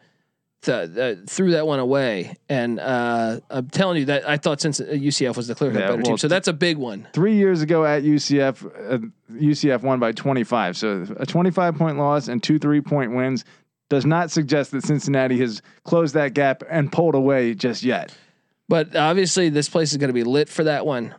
th- 0.61 0.93
th- 0.93 1.17
threw 1.27 1.51
that 1.51 1.65
one 1.65 1.79
away. 1.79 2.35
And 2.47 2.79
uh, 2.79 3.39
I'm 3.49 3.69
telling 3.69 3.97
you 3.97 4.05
that 4.05 4.29
I 4.29 4.37
thought 4.37 4.61
since 4.61 4.79
UCF 4.79 5.35
was 5.35 5.47
the 5.47 5.55
clear 5.55 5.71
cut 5.71 5.79
Yeah, 5.79 5.87
better 5.87 5.95
well, 5.97 6.05
team, 6.05 6.17
so 6.17 6.27
that's 6.27 6.47
a 6.47 6.53
big 6.53 6.77
one. 6.77 7.07
Three 7.13 7.35
years 7.35 7.63
ago 7.63 7.85
at 7.85 8.03
UCF, 8.03 8.65
uh, 8.91 8.97
UCF 9.33 9.81
won 9.81 9.99
by 9.99 10.11
25. 10.11 10.77
So 10.77 11.07
a 11.17 11.25
25 11.25 11.75
point 11.75 11.97
loss 11.97 12.27
and 12.27 12.41
two 12.43 12.59
three 12.59 12.81
point 12.81 13.13
wins 13.15 13.45
does 13.89 14.05
not 14.05 14.29
suggest 14.29 14.69
that 14.71 14.83
Cincinnati 14.83 15.39
has 15.39 15.63
closed 15.83 16.13
that 16.13 16.35
gap 16.35 16.61
and 16.69 16.91
pulled 16.91 17.15
away 17.15 17.55
just 17.55 17.81
yet. 17.81 18.15
But 18.69 18.95
obviously, 18.95 19.49
this 19.49 19.67
place 19.67 19.91
is 19.91 19.97
going 19.97 20.09
to 20.09 20.13
be 20.13 20.23
lit 20.23 20.47
for 20.47 20.63
that 20.63 20.85
one. 20.85 21.15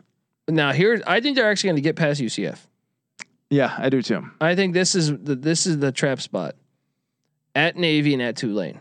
Now, 0.47 0.71
here, 0.71 1.03
I 1.05 1.19
think 1.19 1.35
they're 1.35 1.51
actually 1.51 1.67
going 1.67 1.75
to 1.75 1.81
get 1.81 1.95
past 1.95 2.19
UCF. 2.19 2.57
Yeah, 3.49 3.75
I 3.77 3.89
do 3.89 4.01
too. 4.01 4.23
I 4.39 4.55
think 4.55 4.73
this 4.73 4.95
is 4.95 5.09
the 5.09 5.35
this 5.35 5.67
is 5.67 5.77
the 5.77 5.91
trap 5.91 6.21
spot 6.21 6.55
at 7.53 7.75
Navy 7.75 8.13
and 8.13 8.21
at 8.21 8.37
Tulane. 8.37 8.79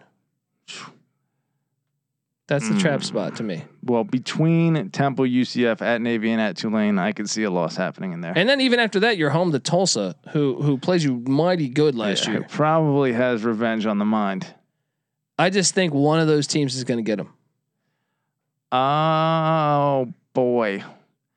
That's 2.46 2.68
the 2.68 2.78
trap 2.80 2.98
hmm. 3.00 3.04
spot 3.04 3.36
to 3.36 3.44
me. 3.44 3.64
Well, 3.84 4.02
between 4.02 4.90
Temple, 4.90 5.24
UCF, 5.24 5.82
at 5.82 6.00
Navy, 6.00 6.32
and 6.32 6.40
at 6.40 6.56
Tulane, 6.56 6.98
I 6.98 7.12
could 7.12 7.30
see 7.30 7.44
a 7.44 7.50
loss 7.50 7.76
happening 7.76 8.12
in 8.12 8.22
there. 8.22 8.32
And 8.34 8.48
then 8.48 8.60
even 8.60 8.80
after 8.80 8.98
that, 9.00 9.16
you're 9.16 9.30
home 9.30 9.52
to 9.52 9.60
Tulsa, 9.60 10.16
who 10.30 10.60
who 10.60 10.78
plays 10.78 11.04
you 11.04 11.22
mighty 11.26 11.68
good 11.68 11.94
last 11.94 12.26
Yeah, 12.26 12.32
year. 12.32 12.46
Probably 12.48 13.12
has 13.12 13.44
revenge 13.44 13.86
on 13.86 13.98
the 13.98 14.04
mind. 14.04 14.52
I 15.38 15.50
just 15.50 15.74
think 15.74 15.94
one 15.94 16.20
of 16.20 16.26
those 16.26 16.46
teams 16.46 16.74
is 16.74 16.84
going 16.84 16.98
to 16.98 17.04
get 17.04 17.16
them. 17.16 17.32
Oh 18.72 20.12
boy, 20.32 20.82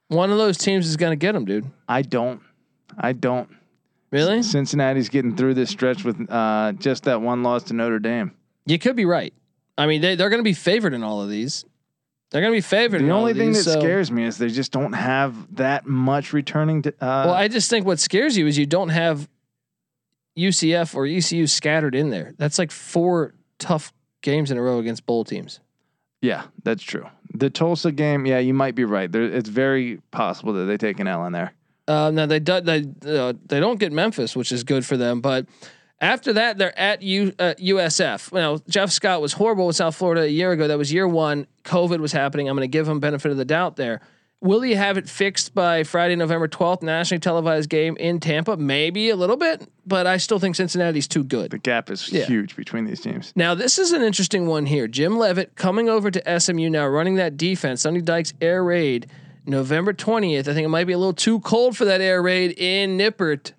One 0.09 0.31
of 0.31 0.37
those 0.37 0.57
teams 0.57 0.87
is 0.87 0.97
going 0.97 1.11
to 1.11 1.15
get 1.15 1.31
them, 1.33 1.45
dude. 1.45 1.65
I 1.87 2.01
don't. 2.03 2.41
I 2.97 3.13
don't. 3.13 3.49
Really? 4.11 4.43
Cincinnati's 4.43 5.09
getting 5.09 5.35
through 5.35 5.55
this 5.55 5.71
stretch 5.71 6.03
with 6.03 6.29
uh, 6.29 6.73
just 6.73 7.03
that 7.05 7.21
one 7.21 7.41
loss 7.41 7.63
to 7.63 7.73
Notre 7.73 7.97
Dame. 7.99 8.31
You 8.67 8.77
could 8.77 8.95
be 8.95 9.05
right. 9.05 9.33
I 9.77 9.87
mean, 9.87 10.01
they 10.01 10.15
they're 10.15 10.29
going 10.29 10.39
to 10.41 10.43
be 10.43 10.53
favored 10.53 10.93
in 10.93 11.03
all 11.03 11.21
of 11.23 11.29
these. 11.29 11.65
They're 12.29 12.41
going 12.41 12.53
to 12.53 12.57
be 12.57 12.61
favored. 12.61 13.01
in 13.01 13.07
The 13.07 13.13
all 13.13 13.19
only 13.21 13.31
of 13.31 13.37
thing 13.37 13.53
that 13.53 13.63
so- 13.63 13.79
scares 13.79 14.11
me 14.11 14.23
is 14.25 14.37
they 14.37 14.49
just 14.49 14.71
don't 14.71 14.93
have 14.93 15.55
that 15.55 15.85
much 15.87 16.33
returning. 16.33 16.83
To, 16.83 16.89
uh, 16.89 17.23
Well, 17.25 17.33
I 17.33 17.47
just 17.47 17.69
think 17.69 17.85
what 17.85 17.99
scares 17.99 18.37
you 18.37 18.45
is 18.47 18.57
you 18.57 18.65
don't 18.67 18.89
have 18.89 19.27
UCF 20.37 20.95
or 20.95 21.05
ECU 21.05 21.45
scattered 21.47 21.93
in 21.95 22.09
there. 22.09 22.33
That's 22.37 22.57
like 22.59 22.71
four 22.71 23.33
tough 23.59 23.91
games 24.21 24.49
in 24.51 24.57
a 24.57 24.61
row 24.61 24.79
against 24.79 25.05
bowl 25.05 25.23
teams. 25.23 25.59
yeah, 26.21 26.43
that's 26.63 26.81
true. 26.83 27.05
The 27.33 27.49
Tulsa 27.49 27.91
game, 27.91 28.25
yeah, 28.25 28.39
you 28.39 28.53
might 28.53 28.75
be 28.75 28.85
right. 28.85 29.11
There, 29.11 29.23
it's 29.23 29.49
very 29.49 29.99
possible 30.11 30.53
that 30.53 30.65
they 30.65 30.77
take 30.77 30.99
an 30.99 31.07
L 31.07 31.25
in 31.25 31.33
there. 31.33 31.53
Uh, 31.87 32.11
now 32.11 32.25
they 32.25 32.39
do, 32.39 32.61
they 32.61 32.85
uh, 33.05 33.33
they 33.45 33.59
don't 33.59 33.79
get 33.79 33.91
Memphis, 33.91 34.35
which 34.35 34.51
is 34.51 34.63
good 34.63 34.85
for 34.85 34.95
them. 34.95 35.19
But 35.19 35.47
after 35.99 36.33
that, 36.33 36.57
they're 36.57 36.77
at 36.77 37.01
U, 37.01 37.33
uh, 37.39 37.55
USF. 37.59 38.31
Now 38.31 38.59
Jeff 38.69 38.91
Scott 38.91 39.21
was 39.21 39.33
horrible 39.33 39.67
with 39.67 39.75
South 39.75 39.95
Florida 39.95 40.21
a 40.21 40.27
year 40.27 40.51
ago. 40.51 40.67
That 40.67 40.77
was 40.77 40.93
year 40.93 41.07
one. 41.07 41.47
COVID 41.65 41.99
was 41.99 42.11
happening. 42.11 42.47
I'm 42.47 42.55
going 42.55 42.69
to 42.69 42.71
give 42.71 42.87
him 42.87 42.99
benefit 42.99 43.31
of 43.31 43.37
the 43.37 43.45
doubt 43.45 43.75
there. 43.75 44.01
Will 44.43 44.59
he 44.59 44.75
have 44.75 44.97
it 44.97 45.07
fixed 45.07 45.55
by 45.55 45.83
Friday, 45.83 46.17
November 46.17 46.49
12th, 46.49 46.83
nationally 46.83 47.19
televised 47.21 47.69
game 47.69 47.95
in 47.95 48.19
Tampa? 48.19 48.57
Maybe 48.57 49.09
a 49.09 49.15
little 49.15 49.37
bit, 49.37 49.65
but 49.87 50.05
I 50.05 50.17
still 50.17 50.37
think 50.37 50.57
Cincinnati's 50.57 51.07
too 51.07 51.23
good. 51.23 51.51
The 51.51 51.57
gap 51.59 51.89
is 51.89 52.11
Yeah. 52.11 52.25
huge 52.25 52.57
between 52.57 52.83
these 52.83 52.99
teams. 52.99 53.31
Now, 53.37 53.55
this 53.55 53.79
is 53.79 53.93
an 53.93 54.01
interesting 54.01 54.45
one 54.45 54.65
here. 54.65 54.89
Jim 54.89 55.17
Leavitt 55.17 55.55
coming 55.55 55.87
over 55.87 56.11
to 56.11 56.29
SMU 56.29 56.69
now, 56.69 56.85
running 56.85 57.15
that 57.15 57.37
defense. 57.37 57.83
Sonny 57.83 58.01
Dykes 58.01 58.33
air 58.41 58.61
raid, 58.65 59.07
November 59.45 59.93
20th. 59.93 60.49
I 60.49 60.53
think 60.53 60.65
it 60.65 60.69
might 60.69 60.87
be 60.87 60.93
a 60.93 60.97
little 60.97 61.13
too 61.13 61.39
cold 61.39 61.77
for 61.77 61.85
that 61.85 62.01
air 62.01 62.21
raid 62.21 62.53
in 62.57 62.97
Nippert, 62.97 63.53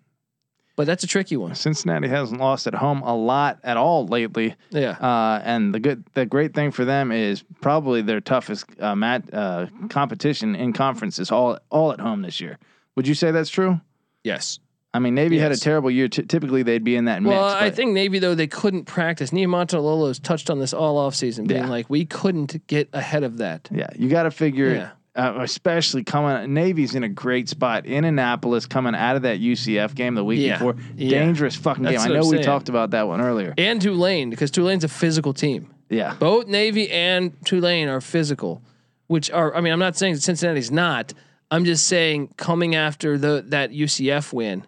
but 0.77 0.87
that's 0.87 1.05
a 1.05 1.07
tricky 1.07 1.37
one. 1.37 1.55
Cincinnati 1.55 2.09
hasn't 2.09 2.41
lost 2.41 2.67
at 2.67 2.75
home 2.75 3.03
a 3.03 3.15
lot 3.17 3.59
at 3.65 3.77
all 3.77 4.07
lately. 4.07 4.55
Yeah. 4.71 4.91
Uh, 4.93 5.41
and 5.45 5.75
the 5.75 5.81
good, 5.81 6.05
the 6.15 6.27
great 6.27 6.55
thing 6.55 6.71
for 6.73 6.85
them 6.85 7.13
is 7.13 7.45
probably 7.61 8.03
their 8.03 8.21
toughest 8.21 8.67
uh, 8.81 8.95
mat, 8.97 9.23
uh, 9.33 9.67
competition 9.89 10.55
in 10.55 10.73
conference 10.73 11.19
is 11.19 11.31
all 11.31 11.59
all 11.71 11.93
at 11.93 12.01
home 12.01 12.23
this 12.23 12.41
year. 12.41 12.59
Would 12.97 13.07
you 13.09 13.15
say 13.15 13.31
that's 13.31 13.51
true? 13.51 13.81
yes. 14.23 14.59
I 14.97 15.01
mean, 15.01 15.17
Navy 15.17 15.39
had 15.41 15.51
a 15.51 15.57
terrible 15.57 15.91
year. 15.91 16.07
T- 16.07 16.23
typically, 16.23 16.63
they'd 16.63 16.85
be 16.85 16.95
in 16.95 17.07
that 17.07 17.21
mix. 17.21 17.33
Well, 17.33 17.43
I 17.45 17.71
think 17.71 17.95
Navy, 17.95 18.21
though, 18.21 18.37
they 18.37 18.47
couldn't 18.47 18.85
practice. 18.85 19.33
Lolo's 19.33 20.21
touched 20.21 20.51
on 20.51 20.61
this 20.61 20.73
all 20.73 21.11
offseason, 21.11 21.49
being 21.49 21.65
Yeah. 21.65 21.69
like, 21.69 21.91
we 21.91 22.05
couldn't 22.05 22.65
get 22.69 22.91
ahead 22.93 23.25
of 23.25 23.39
that. 23.39 23.69
Yeah, 23.73 23.89
you 23.97 24.09
got 24.09 24.23
to 24.23 24.31
figure, 24.31 24.73
Yeah. 24.73 24.91
Uh, 25.17 25.39
especially 25.41 26.03
coming. 26.05 26.53
Navy's 26.55 26.95
in 26.95 27.05
a 27.05 27.09
great 27.09 27.49
spot 27.49 27.87
in 27.87 28.05
Annapolis, 28.05 28.67
coming 28.67 28.95
out 28.95 29.17
of 29.17 29.23
that 29.23 29.41
UCF 29.41 29.95
game 29.95 30.15
the 30.15 30.25
week 30.25 30.41
Yeah. 30.41 30.55
before. 30.59 30.77
Yeah. 30.97 31.11
Dangerous 31.11 31.55
fucking 31.57 31.85
That's 31.85 32.05
game. 32.05 32.13
I 32.17 32.21
know 32.21 32.29
we 32.29 32.39
talked 32.43 32.69
about 32.69 32.91
that 32.91 33.07
one 33.07 33.21
earlier. 33.21 33.55
And 33.57 33.81
Tulane, 33.81 34.31
because 34.31 34.51
Tulane's 34.51 34.85
a 34.85 34.89
physical 34.89 35.33
team. 35.33 35.71
Yeah, 35.91 36.15
Both 36.19 36.47
Navy 36.49 36.91
and 36.91 37.33
Tulane 37.45 37.89
are 37.89 38.01
physical, 38.01 38.63
which 39.07 39.31
are, 39.31 39.55
I 39.55 39.61
mean, 39.61 39.73
I'm 39.73 39.79
not 39.79 39.97
saying 39.97 40.17
Cincinnati's 40.17 40.71
not. 40.71 41.13
I'm 41.51 41.65
just 41.65 41.87
saying, 41.87 42.35
coming 42.37 42.75
after 42.75 43.17
the 43.19 43.45
that 43.49 43.71
UCF 43.71 44.33
win, 44.33 44.67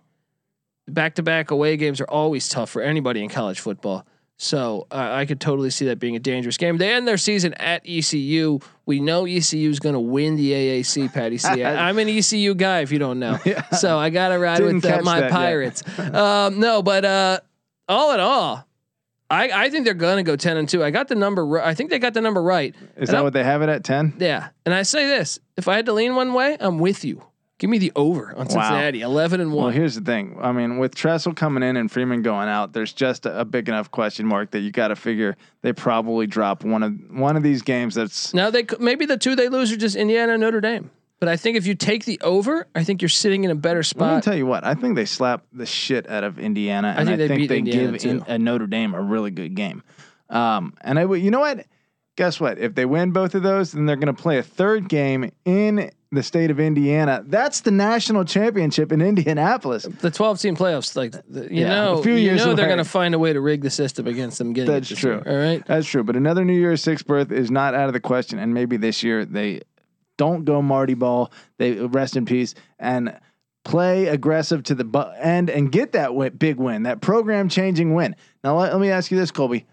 back 0.86 1.14
to 1.16 1.22
back 1.22 1.50
away 1.50 1.76
games 1.78 2.00
are 2.00 2.08
always 2.08 2.48
tough 2.48 2.70
for 2.70 2.82
anybody 2.82 3.24
in 3.24 3.28
college 3.30 3.58
football. 3.58 4.06
So 4.38 4.86
uh, 4.90 4.96
I 5.12 5.24
could 5.24 5.40
totally 5.40 5.70
see 5.70 5.86
that 5.86 5.98
being 5.98 6.14
a 6.14 6.18
dangerous 6.18 6.58
game. 6.58 6.76
They 6.76 6.92
end 6.92 7.08
their 7.08 7.16
season 7.16 7.54
at 7.54 7.82
ECU. 7.88 8.58
We 8.84 9.00
know 9.00 9.24
ECU 9.24 9.70
is 9.70 9.80
going 9.80 9.94
to 9.94 10.00
win 10.00 10.36
the 10.36 10.52
AAC. 10.52 11.12
Patty 11.12 11.38
C. 11.38 11.48
I'm 11.64 11.98
an 11.98 12.08
ECU 12.08 12.54
guy, 12.54 12.80
if 12.80 12.92
you 12.92 12.98
don't 12.98 13.18
know. 13.18 13.38
So 13.78 13.98
I 13.98 14.10
got 14.10 14.28
to 14.28 14.38
ride 14.38 14.58
Didn't 14.58 14.76
with 14.76 14.84
uh, 14.86 15.02
my. 15.02 15.28
Pirates. 15.30 15.82
um, 15.98 16.60
no, 16.60 16.82
but 16.82 17.04
uh, 17.04 17.40
all 17.88 18.12
in 18.12 18.20
all, 18.20 18.66
I, 19.30 19.50
I 19.50 19.70
think 19.70 19.84
they're 19.84 19.94
going 19.94 20.18
to 20.18 20.22
go 20.22 20.36
ten 20.36 20.56
and 20.56 20.68
two. 20.68 20.84
I 20.84 20.90
got 20.90 21.08
the 21.08 21.14
number. 21.14 21.60
I 21.60 21.74
think 21.74 21.90
they 21.90 21.98
got 21.98 22.14
the 22.14 22.20
number 22.20 22.42
right. 22.42 22.74
Is 22.74 22.80
And 22.96 23.08
that 23.08 23.14
I'm- 23.16 23.24
what 23.24 23.32
they 23.32 23.42
have 23.44 23.62
it 23.62 23.68
at 23.68 23.84
ten? 23.84 24.14
Yeah, 24.18 24.48
and 24.64 24.74
I 24.74 24.82
say 24.82 25.06
this: 25.06 25.38
if 25.56 25.66
I 25.68 25.76
had 25.76 25.86
to 25.86 25.92
lean 25.92 26.14
one 26.14 26.32
way, 26.34 26.56
I'm 26.60 26.78
with 26.78 27.04
you. 27.04 27.22
Give 27.58 27.70
me 27.70 27.78
the 27.78 27.90
over 27.96 28.34
on 28.36 28.50
Cincinnati, 28.50 29.00
eleven 29.00 29.40
and 29.40 29.50
one. 29.52 29.64
Well, 29.66 29.72
here's 29.72 29.94
the 29.94 30.02
thing. 30.02 30.36
I 30.40 30.52
mean, 30.52 30.76
with 30.76 30.94
Tressel 30.94 31.32
coming 31.32 31.62
in 31.62 31.76
and 31.78 31.90
Freeman 31.90 32.20
going 32.20 32.48
out, 32.50 32.74
there's 32.74 32.92
just 32.92 33.24
a, 33.24 33.40
a 33.40 33.44
big 33.46 33.68
enough 33.70 33.90
question 33.90 34.26
mark 34.26 34.50
that 34.50 34.60
you 34.60 34.70
got 34.70 34.88
to 34.88 34.96
figure 34.96 35.36
they 35.62 35.72
probably 35.72 36.26
drop 36.26 36.64
one 36.64 36.82
of 36.82 36.92
one 37.10 37.34
of 37.34 37.42
these 37.42 37.62
games. 37.62 37.94
That's 37.94 38.34
now 38.34 38.50
they 38.50 38.64
could- 38.64 38.80
maybe 38.80 39.06
the 39.06 39.16
two 39.16 39.34
they 39.36 39.48
lose 39.48 39.72
are 39.72 39.76
just 39.78 39.96
Indiana 39.96 40.32
and 40.34 40.42
Notre 40.42 40.60
Dame. 40.60 40.90
But 41.18 41.30
I 41.30 41.38
think 41.38 41.56
if 41.56 41.66
you 41.66 41.74
take 41.74 42.04
the 42.04 42.20
over, 42.20 42.66
I 42.74 42.84
think 42.84 43.00
you're 43.00 43.08
sitting 43.08 43.44
in 43.44 43.50
a 43.50 43.54
better 43.54 43.82
spot. 43.82 44.08
Let 44.08 44.16
me 44.16 44.20
tell 44.22 44.36
you 44.36 44.44
what. 44.44 44.62
I 44.64 44.74
think 44.74 44.96
they 44.96 45.06
slap 45.06 45.44
the 45.50 45.64
shit 45.64 46.06
out 46.10 46.24
of 46.24 46.38
Indiana, 46.38 46.94
and 46.94 47.08
I 47.08 47.16
think 47.16 47.18
they 47.18 47.28
think 47.48 47.48
they, 47.48 47.62
give 47.72 48.04
in, 48.04 48.22
uh, 48.28 48.36
Notre 48.36 48.66
Dame 48.66 48.92
a 48.92 49.00
really 49.00 49.30
good 49.30 49.54
game. 49.54 49.82
Um, 50.28 50.74
and 50.82 50.98
I, 50.98 51.06
would- 51.06 51.22
you 51.22 51.30
know 51.30 51.40
what? 51.40 51.64
Guess 52.16 52.40
what? 52.40 52.58
If 52.58 52.74
they 52.74 52.86
win 52.86 53.10
both 53.12 53.34
of 53.34 53.42
those, 53.42 53.72
then 53.72 53.84
they're 53.86 53.96
going 53.96 54.14
to 54.14 54.22
play 54.22 54.38
a 54.38 54.42
third 54.42 54.88
game 54.88 55.30
in 55.44 55.90
the 56.10 56.22
state 56.22 56.50
of 56.50 56.58
Indiana. 56.58 57.22
That's 57.26 57.60
the 57.60 57.70
national 57.70 58.24
championship 58.24 58.90
in 58.90 59.02
Indianapolis. 59.02 59.82
the 59.82 60.10
12 60.10 60.40
team 60.40 60.56
playoffs, 60.56 60.96
like 60.96 61.12
the, 61.28 61.42
you 61.52 61.60
Yeah, 61.62 61.74
know, 61.74 61.98
a 61.98 62.02
few 62.02 62.14
you 62.14 62.34
know 62.36 62.54
they're 62.54 62.66
going 62.66 62.78
to 62.78 62.84
find 62.84 63.14
a 63.14 63.18
way 63.18 63.34
to 63.34 63.40
rig 63.40 63.60
the 63.60 63.70
system 63.70 64.06
against 64.06 64.38
them 64.38 64.54
getting. 64.54 64.72
That's 64.72 64.88
true. 64.88 65.16
year, 65.16 65.22
all 65.26 65.36
right. 65.36 65.66
That's 65.66 65.86
true. 65.86 66.04
But 66.04 66.16
another 66.16 66.44
New 66.44 66.58
Year's 66.58 66.82
Six 66.82 67.02
berth 67.02 67.30
is 67.30 67.50
not 67.50 67.74
out 67.74 67.88
of 67.88 67.92
the 67.92 68.00
question. 68.00 68.38
And 68.38 68.54
maybe 68.54 68.78
this 68.78 69.02
year 69.02 69.26
they 69.26 69.60
don't 70.16 70.46
go 70.46 70.62
Marty 70.62 70.94
Ball. 70.94 71.30
They 71.58 71.72
rest 71.72 72.16
in 72.16 72.24
peace 72.24 72.54
and 72.78 73.18
play 73.64 74.06
aggressive 74.06 74.62
to 74.62 74.74
the 74.74 74.84
bu- 74.84 75.10
end 75.20 75.50
and 75.50 75.70
get 75.70 75.92
that 75.92 76.14
win, 76.14 76.34
big 76.36 76.56
win, 76.56 76.84
that 76.84 77.02
program 77.02 77.50
changing 77.50 77.92
win. 77.94 78.16
Now 78.42 78.58
let, 78.58 78.72
let 78.72 78.80
me 78.80 78.90
ask 78.90 79.10
you 79.10 79.18
this, 79.18 79.30
Colby. 79.30 79.66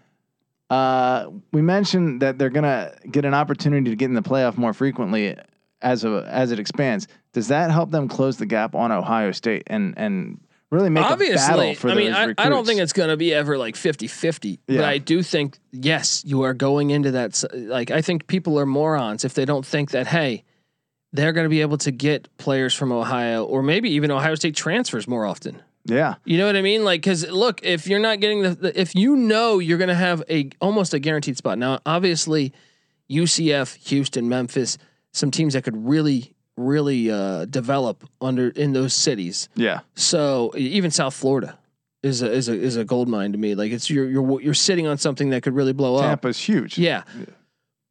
Uh, 0.74 1.30
we 1.52 1.62
mentioned 1.62 2.22
that 2.22 2.38
they're 2.38 2.50
gonna 2.50 2.92
get 3.10 3.24
an 3.24 3.34
opportunity 3.34 3.90
to 3.90 3.96
get 3.96 4.06
in 4.06 4.14
the 4.14 4.22
playoff 4.22 4.56
more 4.56 4.72
frequently 4.72 5.36
as 5.82 6.04
a 6.04 6.26
as 6.28 6.50
it 6.50 6.58
expands. 6.58 7.06
Does 7.32 7.48
that 7.48 7.70
help 7.70 7.90
them 7.92 8.08
close 8.08 8.38
the 8.38 8.46
gap 8.46 8.74
on 8.74 8.90
Ohio 8.90 9.30
State 9.30 9.62
and 9.68 9.94
and 9.96 10.40
really 10.70 10.90
make 10.90 11.04
a 11.04 11.16
battle 11.16 11.26
Obviously, 11.26 11.74
for 11.76 11.90
I 11.90 11.94
mean, 11.94 12.12
I, 12.12 12.34
I 12.36 12.48
don't 12.48 12.66
think 12.66 12.80
it's 12.80 12.92
going 12.92 13.10
to 13.10 13.16
be 13.16 13.32
ever 13.32 13.56
like 13.56 13.76
50 13.76 14.08
50, 14.08 14.60
but 14.66 14.84
I 14.84 14.98
do 14.98 15.22
think, 15.22 15.58
yes, 15.70 16.24
you 16.26 16.42
are 16.42 16.54
going 16.54 16.90
into 16.90 17.12
that. 17.12 17.44
Like, 17.54 17.92
I 17.92 18.02
think 18.02 18.26
people 18.26 18.58
are 18.58 18.66
morons 18.66 19.24
if 19.24 19.34
they 19.34 19.44
don't 19.44 19.64
think 19.64 19.92
that, 19.92 20.08
hey, 20.08 20.42
they're 21.12 21.32
going 21.32 21.44
to 21.44 21.50
be 21.50 21.60
able 21.60 21.78
to 21.78 21.92
get 21.92 22.36
players 22.38 22.74
from 22.74 22.90
Ohio 22.90 23.44
or 23.44 23.62
maybe 23.62 23.90
even 23.90 24.10
Ohio 24.10 24.34
State 24.34 24.56
transfers 24.56 25.06
more 25.06 25.24
often. 25.24 25.62
Yeah. 25.84 26.14
You 26.24 26.38
know 26.38 26.46
what 26.46 26.56
I 26.56 26.62
mean? 26.62 26.84
Like, 26.84 27.00
because 27.00 27.28
look, 27.30 27.62
if 27.62 27.86
you're 27.86 28.00
not 28.00 28.20
getting 28.20 28.42
the, 28.42 28.50
the, 28.50 28.80
if 28.80 28.94
you 28.94 29.16
know 29.16 29.58
you're 29.58 29.78
going 29.78 29.88
to 29.88 29.94
have 29.94 30.22
a 30.30 30.50
almost 30.60 30.94
a 30.94 30.98
guaranteed 30.98 31.36
spot. 31.36 31.58
Now, 31.58 31.80
obviously, 31.84 32.52
UCF, 33.10 33.76
Houston, 33.88 34.28
Memphis, 34.28 34.78
some 35.12 35.30
teams 35.30 35.54
that 35.54 35.62
could 35.62 35.76
really, 35.76 36.34
really 36.56 37.10
uh, 37.10 37.44
develop 37.46 38.08
under 38.20 38.48
in 38.48 38.72
those 38.72 38.94
cities. 38.94 39.48
Yeah. 39.54 39.80
So 39.94 40.52
even 40.56 40.90
South 40.90 41.14
Florida 41.14 41.58
is 42.02 42.22
a 42.22 42.30
is 42.30 42.48
a 42.48 42.54
is 42.54 42.76
a 42.76 42.84
gold 42.84 43.08
mine 43.08 43.32
to 43.32 43.38
me. 43.38 43.54
Like 43.54 43.72
it's 43.72 43.90
you're 43.90 44.08
you're 44.08 44.40
you're 44.40 44.54
sitting 44.54 44.86
on 44.86 44.98
something 44.98 45.30
that 45.30 45.42
could 45.42 45.54
really 45.54 45.72
blow 45.72 45.96
up. 45.96 46.02
Tampa's 46.02 46.38
huge. 46.38 46.78
Yeah. 46.78 47.02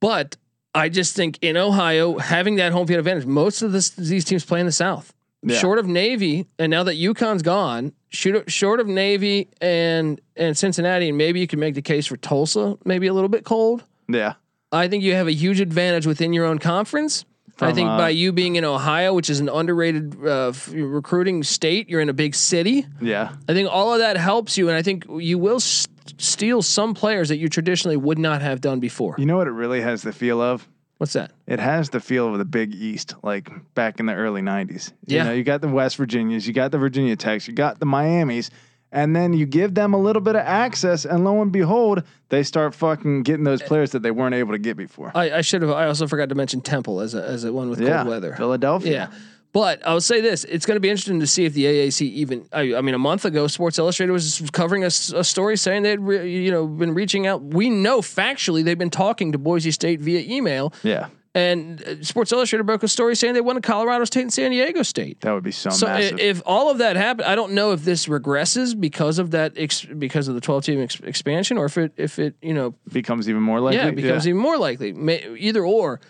But 0.02 0.36
I 0.76 0.90
just 0.90 1.16
think 1.16 1.40
in 1.42 1.58
Ohio 1.58 2.18
having 2.18 2.56
that 2.56 2.72
home 2.72 2.88
field 2.88 3.00
advantage, 3.00 3.26
most 3.26 3.62
of 3.62 3.72
this 3.72 3.92
these 3.92 4.26
teams 4.26 4.44
play 4.44 4.60
in 4.60 4.66
the 4.66 4.72
South. 4.72 5.14
Yeah. 5.46 5.58
Short 5.58 5.78
of 5.80 5.88
Navy, 5.88 6.46
and 6.58 6.70
now 6.72 6.84
that 6.84 6.96
UConn's 6.96 7.42
gone, 7.42 7.92
short 8.10 8.50
short 8.50 8.80
of 8.80 8.88
Navy 8.88 9.50
and 9.60 10.20
and 10.36 10.58
Cincinnati, 10.58 11.10
and 11.10 11.18
maybe 11.18 11.40
you 11.40 11.48
can 11.48 11.60
make 11.60 11.76
the 11.76 11.82
case 11.82 12.08
for 12.08 12.18
Tulsa, 12.18 12.78
maybe 12.86 13.08
a 13.08 13.14
little 13.14 13.30
bit 13.30 13.44
cold. 13.44 13.84
Yeah. 14.08 14.34
I 14.72 14.88
think 14.88 15.04
you 15.04 15.14
have 15.14 15.28
a 15.28 15.34
huge 15.34 15.60
advantage 15.60 16.08
within 16.08 16.34
your 16.34 16.46
own 16.46 16.60
conference. 16.60 17.26
I 17.60 17.72
think 17.72 17.88
uh, 17.90 17.98
by 17.98 18.10
you 18.10 18.32
being 18.32 18.56
in 18.56 18.66
Ohio, 18.66 19.14
which 19.14 19.30
is 19.30 19.40
an 19.40 19.48
underrated 19.48 20.16
uh, 20.26 20.48
f- 20.50 20.72
recruiting 20.74 21.44
state, 21.44 21.88
you're 21.88 22.02
in 22.02 22.10
a 22.10 22.14
big 22.14 22.34
city. 22.34 22.86
Yeah. 23.00 23.36
I 23.48 23.54
think 23.54 23.70
all 23.72 23.94
of 23.94 24.00
that 24.00 24.18
helps 24.18 24.58
you, 24.58 24.70
and 24.70 24.78
I 24.78 24.82
think 24.82 25.06
you 25.20 25.38
will 25.38 25.58
s 25.58 25.88
steal 26.18 26.62
some 26.62 26.94
players 26.94 27.30
that 27.30 27.38
you 27.38 27.48
traditionally 27.48 27.96
would 27.98 28.18
not 28.18 28.42
have 28.42 28.60
done 28.60 28.80
before. 28.80 29.16
You 29.18 29.26
know 29.26 29.38
what 29.38 29.48
it 29.48 29.52
really 29.52 29.82
has 29.82 30.02
the 30.02 30.12
feel 30.12 30.42
of? 30.42 30.68
What's 31.04 31.12
that? 31.12 31.34
It 31.48 31.60
has 31.60 31.90
the 31.90 32.00
feel 32.00 32.32
of 32.32 32.38
the 32.38 32.46
Big 32.46 32.74
East, 32.74 33.16
like 33.24 33.50
back 33.74 34.00
in 34.00 34.06
the 34.06 34.14
early 34.14 34.42
'90s. 34.42 34.94
Yeah. 35.06 35.24
You 35.24 35.28
know, 35.28 35.36
you 35.36 35.44
got 35.44 35.60
the 35.60 35.68
West 35.68 35.98
Virginias, 35.98 36.48
you 36.48 36.54
got 36.54 36.72
the 36.72 36.78
Virginia 36.78 37.18
Techs, 37.18 37.46
you 37.46 37.54
got 37.54 37.82
the 37.82 37.86
Miamis, 37.86 38.50
and 38.90 39.14
then 39.14 39.34
you 39.34 39.46
give 39.46 39.76
them 39.76 39.94
a 39.94 39.98
little 39.98 40.22
bit 40.22 40.38
of 40.38 40.44
access, 40.44 41.04
and 41.04 41.26
lo 41.26 41.42
and 41.42 41.52
behold, 41.52 42.04
they 42.30 42.42
start 42.42 42.74
fucking 42.74 43.24
getting 43.24 43.44
those 43.44 43.62
players 43.62 43.92
that 43.92 44.02
they 44.02 44.12
weren't 44.12 44.34
able 44.34 44.54
to 44.54 44.58
get 44.58 44.78
before. 44.78 45.12
I, 45.14 45.30
I 45.40 45.42
should 45.42 45.62
have. 45.62 45.72
I 45.72 45.88
also 45.88 46.08
forgot 46.08 46.30
to 46.30 46.36
mention 46.36 46.62
Temple 46.62 47.02
as 47.02 47.14
a 47.14 47.22
as 47.22 47.44
a 47.44 47.52
one 47.52 47.70
with 47.70 47.82
yeah, 47.82 47.98
cold 47.98 48.08
weather. 48.08 48.34
Philadelphia. 48.38 49.10
Yeah. 49.12 49.18
But 49.54 49.86
I'll 49.88 50.02
say 50.02 50.20
this: 50.20 50.44
it's 50.46 50.66
going 50.66 50.76
to 50.76 50.80
be 50.80 50.90
interesting 50.90 51.20
to 51.20 51.28
see 51.28 51.46
if 51.46 51.54
the 51.54 51.66
AAC 51.66 52.02
even. 52.02 52.48
I, 52.52 52.74
I 52.74 52.82
mean, 52.82 52.96
a 52.96 53.00
month 53.00 53.24
ago, 53.24 53.46
Sports 53.48 53.78
Illustrated 53.78 54.12
was 54.12 54.42
covering 54.52 54.84
a 54.84 54.90
story 54.90 55.58
saying 55.58 55.84
they'd 55.84 56.00
re, 56.00 56.28
you 56.44 56.50
know 56.52 56.66
been 56.68 56.94
reaching 56.96 57.28
out. 57.28 57.42
We 57.44 57.70
know 57.70 58.02
factually 58.02 58.64
they've 58.64 58.78
been 58.78 58.90
talking 58.90 59.32
to 59.32 59.38
Boise 59.38 59.70
State 59.70 60.00
via 60.02 60.22
email, 60.22 60.74
yeah, 60.82 61.10
and 61.36 61.84
uh, 61.84 62.04
Sports 62.04 62.32
Illustrated 62.32 62.64
broke 62.64 62.82
a 62.82 62.88
story 62.88 63.16
saying 63.16 63.36
they 63.36 63.42
won 63.42 63.62
Colorado 63.62 64.06
State 64.06 64.22
and 64.24 64.34
San 64.34 64.50
Diego 64.50 64.82
State. 64.82 65.22
that 65.22 65.32
would 65.34 65.44
be 65.44 65.52
so, 65.52 65.70
So 65.70 65.86
massive. 65.86 66.20
if 66.20 66.42
all 66.48 66.72
of 66.72 66.80
that 66.80 66.96
happened, 66.96 67.28
I 67.28 67.36
don't 67.36 67.54
know 67.54 67.74
if 67.74 67.84
this 67.86 68.08
regresses 68.08 68.80
because 68.80 69.20
of 69.20 69.30
that 69.32 69.54
ex, 69.56 69.86
because 69.86 70.28
of 70.28 70.34
the 70.34 70.42
twelve 70.42 70.64
team 70.66 70.82
ex, 70.82 71.00
expansion, 71.02 71.60
or 71.60 71.66
if 71.66 71.78
it 71.78 71.94
if 71.96 72.18
it 72.18 72.34
you 72.42 72.56
know 72.56 72.74
becomes 72.92 73.30
even 73.30 73.44
more 73.44 73.60
likely. 73.60 73.78
yeah 73.78 73.88
it 73.90 73.96
becomes 73.96 74.28
even 74.28 74.42
more 74.42 74.58
likely. 74.58 74.94
May, 74.94 75.28
either 75.38 75.64
or. 75.64 76.02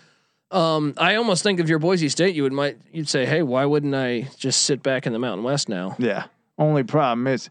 Um, 0.54 0.94
I 0.96 1.16
almost 1.16 1.42
think 1.42 1.58
if 1.60 1.68
you're 1.68 1.78
Boise 1.80 2.08
State, 2.08 2.34
you 2.34 2.44
would 2.44 2.52
might 2.52 2.78
you'd 2.92 3.08
say, 3.08 3.26
hey, 3.26 3.42
why 3.42 3.64
wouldn't 3.64 3.94
I 3.94 4.28
just 4.38 4.62
sit 4.62 4.82
back 4.82 5.06
in 5.06 5.12
the 5.12 5.18
Mountain 5.18 5.44
West 5.44 5.68
now? 5.68 5.96
yeah. 5.98 6.24
Only 6.56 6.84
problem 6.84 7.26
is, 7.26 7.50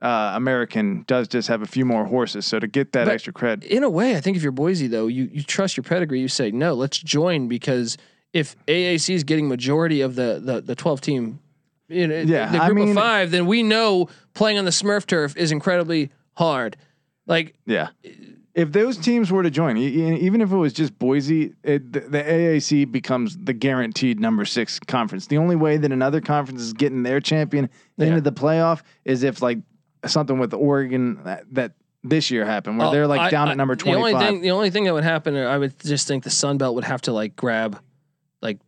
uh, 0.00 0.32
American 0.34 1.04
does 1.06 1.28
just 1.28 1.48
have 1.48 1.60
a 1.60 1.66
few 1.66 1.84
more 1.84 2.06
horses, 2.06 2.46
so 2.46 2.58
to 2.58 2.66
get 2.66 2.92
that 2.92 3.04
But- 3.04 3.12
extra 3.14 3.32
cred, 3.32 3.62
In 3.64 3.84
a 3.84 3.90
way, 3.90 4.16
I 4.16 4.20
think 4.20 4.36
if 4.38 4.42
you're 4.42 4.50
Boise 4.50 4.86
though, 4.88 5.06
you 5.06 5.28
you 5.32 5.42
trust 5.42 5.76
your 5.76 5.84
pedigree. 5.84 6.20
You 6.20 6.28
say 6.28 6.50
no, 6.50 6.72
let's 6.74 6.98
join 6.98 7.46
because 7.48 7.98
if 8.32 8.56
AAC 8.66 9.14
is 9.14 9.24
getting 9.24 9.46
majority 9.48 10.00
of 10.00 10.14
the 10.14 10.40
the 10.42 10.60
the 10.62 10.74
12 10.74 11.00
team, 11.02 11.40
you 11.88 12.06
know, 12.08 12.20
Yeah, 12.20 12.50
the 12.50 12.62
I 12.62 12.66
group 12.68 12.78
mean- 12.78 12.88
of 12.90 12.94
five, 12.94 13.30
then 13.30 13.44
we 13.46 13.62
know 13.62 14.08
playing 14.32 14.58
on 14.58 14.64
the 14.64 14.70
Smurf 14.70 15.04
turf 15.04 15.36
is 15.36 15.52
incredibly 15.52 16.10
hard. 16.34 16.78
Like 17.26 17.54
Yeah. 17.66 17.88
If 18.54 18.70
those 18.72 18.98
teams 18.98 19.32
were 19.32 19.42
to 19.42 19.50
join, 19.50 19.78
even 19.78 20.42
if 20.42 20.52
it 20.52 20.56
was 20.56 20.74
just 20.74 20.98
Boise, 20.98 21.54
it, 21.62 21.90
the, 21.90 22.00
the 22.00 22.22
AAC 22.22 22.90
becomes 22.92 23.38
the 23.38 23.54
guaranteed 23.54 24.20
number 24.20 24.44
six 24.44 24.78
conference. 24.78 25.26
The 25.26 25.38
only 25.38 25.56
way 25.56 25.78
that 25.78 25.90
another 25.90 26.20
conference 26.20 26.60
is 26.60 26.74
getting 26.74 27.02
their 27.02 27.18
champion 27.20 27.70
Yeah. 27.96 28.08
into 28.08 28.20
the 28.20 28.32
playoff 28.32 28.82
is 29.06 29.22
if 29.22 29.40
like 29.40 29.58
something 30.04 30.38
with 30.38 30.52
Oregon 30.52 31.24
that, 31.24 31.44
that 31.52 31.72
this 32.04 32.30
year 32.30 32.44
happened, 32.44 32.76
where 32.78 32.88
Oh, 32.88 32.90
they're 32.90 33.06
like 33.06 33.20
I- 33.22 33.30
down 33.30 33.48
I- 33.48 33.52
at 33.52 33.56
number 33.56 33.74
The 33.74 33.84
twenty 33.84 33.96
only 33.98 34.14
thing, 34.14 34.42
the 34.42 34.50
only 34.50 34.68
thing 34.68 34.84
that 34.84 34.92
would 34.92 35.04
happen, 35.04 35.34
I 35.34 35.56
would 35.56 35.72
just 35.80 36.06
think 36.06 36.24
the 36.24 36.30
Sun 36.30 36.58
Belt 36.58 36.74
would 36.74 36.84
have 36.84 37.00
to 37.02 37.12
like 37.12 37.34
grab, 37.36 37.80
like, 38.42 38.58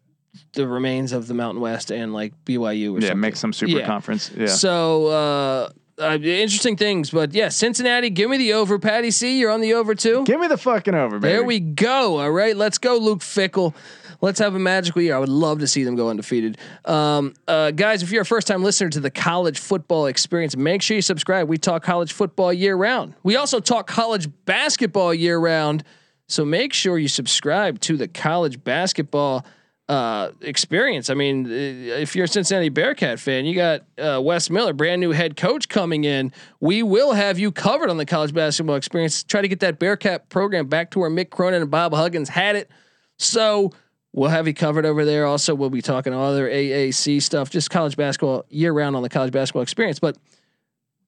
the 0.55 0.67
remains 0.67 1.13
of 1.13 1.27
the 1.29 1.35
Mountain 1.35 1.61
West 1.61 1.93
and 1.93 2.15
like 2.15 2.33
BYU 2.47 2.93
or 2.95 3.01
Yeah, 3.01 3.09
something. 3.09 3.21
make 3.21 3.37
some 3.37 3.53
super 3.53 3.79
Yeah. 3.81 3.87
conference. 3.87 4.31
Yeah. 4.35 4.47
So 4.47 5.07
uh, 5.09 5.69
uh, 6.01 6.19
interesting 6.21 6.77
things, 6.77 7.11
but 7.11 7.35
yeah, 7.35 7.49
Cincinnati, 7.49 8.11
give 8.11 8.29
me 8.29 8.37
the 8.37 8.55
over. 8.55 8.79
Patty 8.79 9.11
C, 9.11 9.39
you're 9.39 9.51
on 9.51 9.61
the 9.61 9.75
over 9.75 9.95
too. 9.95 10.25
Give 10.25 10.41
me 10.41 10.49
the 10.49 10.57
fucking 10.57 10.95
over, 10.95 11.19
baby. 11.19 11.33
There 11.33 11.45
we 11.45 11.61
go. 11.61 12.19
All 12.19 12.31
right, 12.31 12.57
let's 12.57 12.79
go, 12.79 12.97
Luke 12.99 13.21
Fickell. 13.21 13.75
Let's 14.21 14.39
have 14.39 14.55
a 14.55 14.59
magical 14.59 15.03
year. 15.03 15.15
I 15.15 15.19
would 15.19 15.29
love 15.29 15.59
to 15.59 15.67
see 15.67 15.85
them 15.85 15.97
go 15.97 16.09
undefeated. 16.09 16.57
Um, 16.87 17.35
uh, 17.47 17.73
guys, 17.73 18.03
if 18.03 18.11
you're 18.11 18.23
a 18.23 18.27
first 18.27 18.47
time 18.47 18.63
listener 18.63 18.89
to 18.91 19.01
the 19.01 19.11
college 19.11 19.59
football 19.59 20.07
experience, 20.07 20.57
make 20.57 20.83
sure 20.83 20.95
you 20.95 21.03
subscribe. 21.03 21.49
We 21.49 21.59
talk 21.59 21.83
college 21.83 22.13
football 22.13 22.53
year 22.53 22.75
round. 22.75 23.15
We 23.23 23.37
also 23.37 23.61
talk 23.61 23.87
college 23.87 24.29
basketball 24.47 25.13
year 25.13 25.39
round. 25.39 25.85
So 26.27 26.45
make 26.45 26.73
sure 26.73 26.99
you 26.99 27.09
subscribe 27.09 27.81
to 27.81 27.99
the 27.99 28.09
college 28.09 28.65
basketball 28.65 29.45
uh, 29.89 30.31
experience. 30.41 31.11
I 31.11 31.15
mean, 31.15 31.47
uh, 31.47 31.51
if 31.51 32.17
you're 32.17 32.25
a 32.25 32.29
Cincinnati 32.29 32.69
Bearcat 32.69 33.21
fan, 33.21 33.45
you 33.45 33.55
got 33.55 33.83
uh, 33.99 34.21
Wes 34.23 34.49
Miller, 34.49 34.73
brand 34.73 35.01
new 35.01 35.11
head 35.11 35.37
coach 35.37 35.69
coming 35.69 36.05
in. 36.05 36.33
We 36.61 36.83
will 36.83 37.13
have 37.13 37.39
you 37.39 37.53
covered 37.53 37.91
on 37.91 37.97
the 37.97 38.07
college 38.07 38.33
basketball 38.33 38.77
experience. 38.77 39.23
Try 39.23 39.43
to 39.43 39.49
get 39.49 39.61
that 39.61 39.79
Bearcat 39.79 40.29
program 40.29 40.67
back 40.67 40.91
to 40.93 40.99
where 40.99 41.11
Mick 41.11 41.31
Cronin 41.31 41.63
and 41.63 41.71
Bob 41.71 41.93
Huggins 41.93 42.29
had 42.29 42.57
it. 42.57 42.71
So 43.19 43.73
We'll 44.15 44.31
have 44.31 44.47
you 44.47 44.55
covered 44.55 44.87
over 44.87 45.05
there. 45.05 45.27
Also, 45.27 45.57
we'll 45.57 45.71
be 45.71 45.83
talking 45.83 46.15
other 46.15 46.49
AAC 46.49 47.21
stuff, 47.21 47.51
just 47.51 47.69
college 47.69 47.97
basketball 47.97 48.47
year 48.49 48.73
round 48.73 48.95
on 48.95 49.03
the 49.03 49.09
college 49.09 49.33
basketball 49.33 49.63
experience. 49.63 49.99
But 49.99 50.17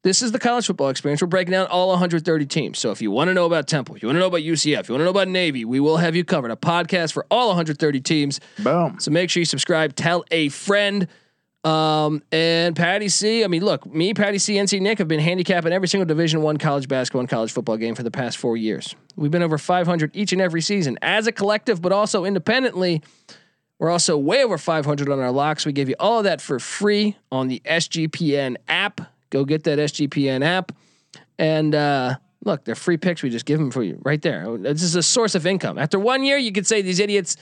this 0.06 0.22
is 0.22 0.30
the 0.30 0.38
college 0.38 0.64
football 0.64 0.88
experience. 0.88 1.20
We're 1.20 1.26
breaking 1.26 1.50
down 1.50 1.66
all 1.66 1.88
130 1.88 2.46
teams. 2.46 2.78
So 2.78 2.92
if 2.92 3.02
you 3.02 3.10
want 3.10 3.26
to 3.26 3.34
know 3.34 3.44
about 3.44 3.66
Temple, 3.66 3.98
you 3.98 4.06
want 4.06 4.14
to 4.14 4.20
know 4.20 4.28
about 4.28 4.42
UCF, 4.42 4.88
you 4.88 4.94
want 4.94 5.00
to 5.00 5.04
know 5.04 5.10
about 5.10 5.26
Navy, 5.26 5.64
we 5.64 5.80
will 5.80 5.96
have 5.96 6.14
you 6.14 6.24
covered. 6.24 6.52
A 6.52 6.56
podcast 6.56 7.12
for 7.12 7.26
all 7.28 7.48
130 7.48 8.00
teams. 8.02 8.38
Boom. 8.60 9.00
So 9.00 9.10
make 9.10 9.30
sure 9.30 9.40
you 9.40 9.44
subscribe. 9.44 9.96
Tell 9.96 10.24
a 10.30 10.48
friend. 10.50 11.08
Um, 11.64 12.22
and 12.30 12.76
Patty 12.76 13.08
C. 13.08 13.42
I 13.42 13.48
mean, 13.48 13.64
look, 13.64 13.84
me, 13.84 14.14
Patty 14.14 14.38
C, 14.38 14.54
NC 14.54 14.80
Nick 14.80 14.98
have 14.98 15.08
been 15.08 15.18
handicapping 15.18 15.72
every 15.72 15.88
single 15.88 16.06
Division 16.06 16.40
One 16.40 16.56
college 16.56 16.86
basketball 16.86 17.22
and 17.22 17.28
college 17.28 17.50
football 17.50 17.76
game 17.76 17.96
for 17.96 18.04
the 18.04 18.12
past 18.12 18.36
four 18.36 18.56
years. 18.56 18.94
We've 19.16 19.32
been 19.32 19.42
over 19.42 19.58
500 19.58 20.14
each 20.14 20.32
and 20.32 20.40
every 20.40 20.60
season 20.60 21.00
as 21.02 21.26
a 21.26 21.32
collective, 21.32 21.82
but 21.82 21.90
also 21.90 22.24
independently. 22.24 23.02
We're 23.80 23.90
also 23.90 24.16
way 24.16 24.44
over 24.44 24.56
500 24.56 25.08
on 25.08 25.18
our 25.18 25.32
locks. 25.32 25.66
We 25.66 25.72
give 25.72 25.88
you 25.88 25.96
all 25.98 26.18
of 26.18 26.24
that 26.24 26.40
for 26.40 26.60
free 26.60 27.16
on 27.32 27.48
the 27.48 27.60
SGPN 27.64 28.54
app. 28.68 29.00
Go 29.30 29.44
get 29.44 29.64
that 29.64 29.78
SGPN 29.78 30.44
app, 30.44 30.72
and 31.38 31.74
uh, 31.74 32.16
look, 32.44 32.64
they're 32.64 32.74
free 32.74 32.96
picks. 32.96 33.22
We 33.22 33.30
just 33.30 33.44
give 33.46 33.58
them 33.58 33.70
for 33.70 33.82
you 33.82 33.98
right 34.02 34.20
there. 34.22 34.56
This 34.58 34.82
is 34.82 34.94
a 34.96 35.02
source 35.02 35.34
of 35.34 35.46
income. 35.46 35.78
After 35.78 35.98
one 35.98 36.24
year, 36.24 36.36
you 36.36 36.52
could 36.52 36.66
say 36.66 36.82
these 36.82 37.00
idiots. 37.00 37.36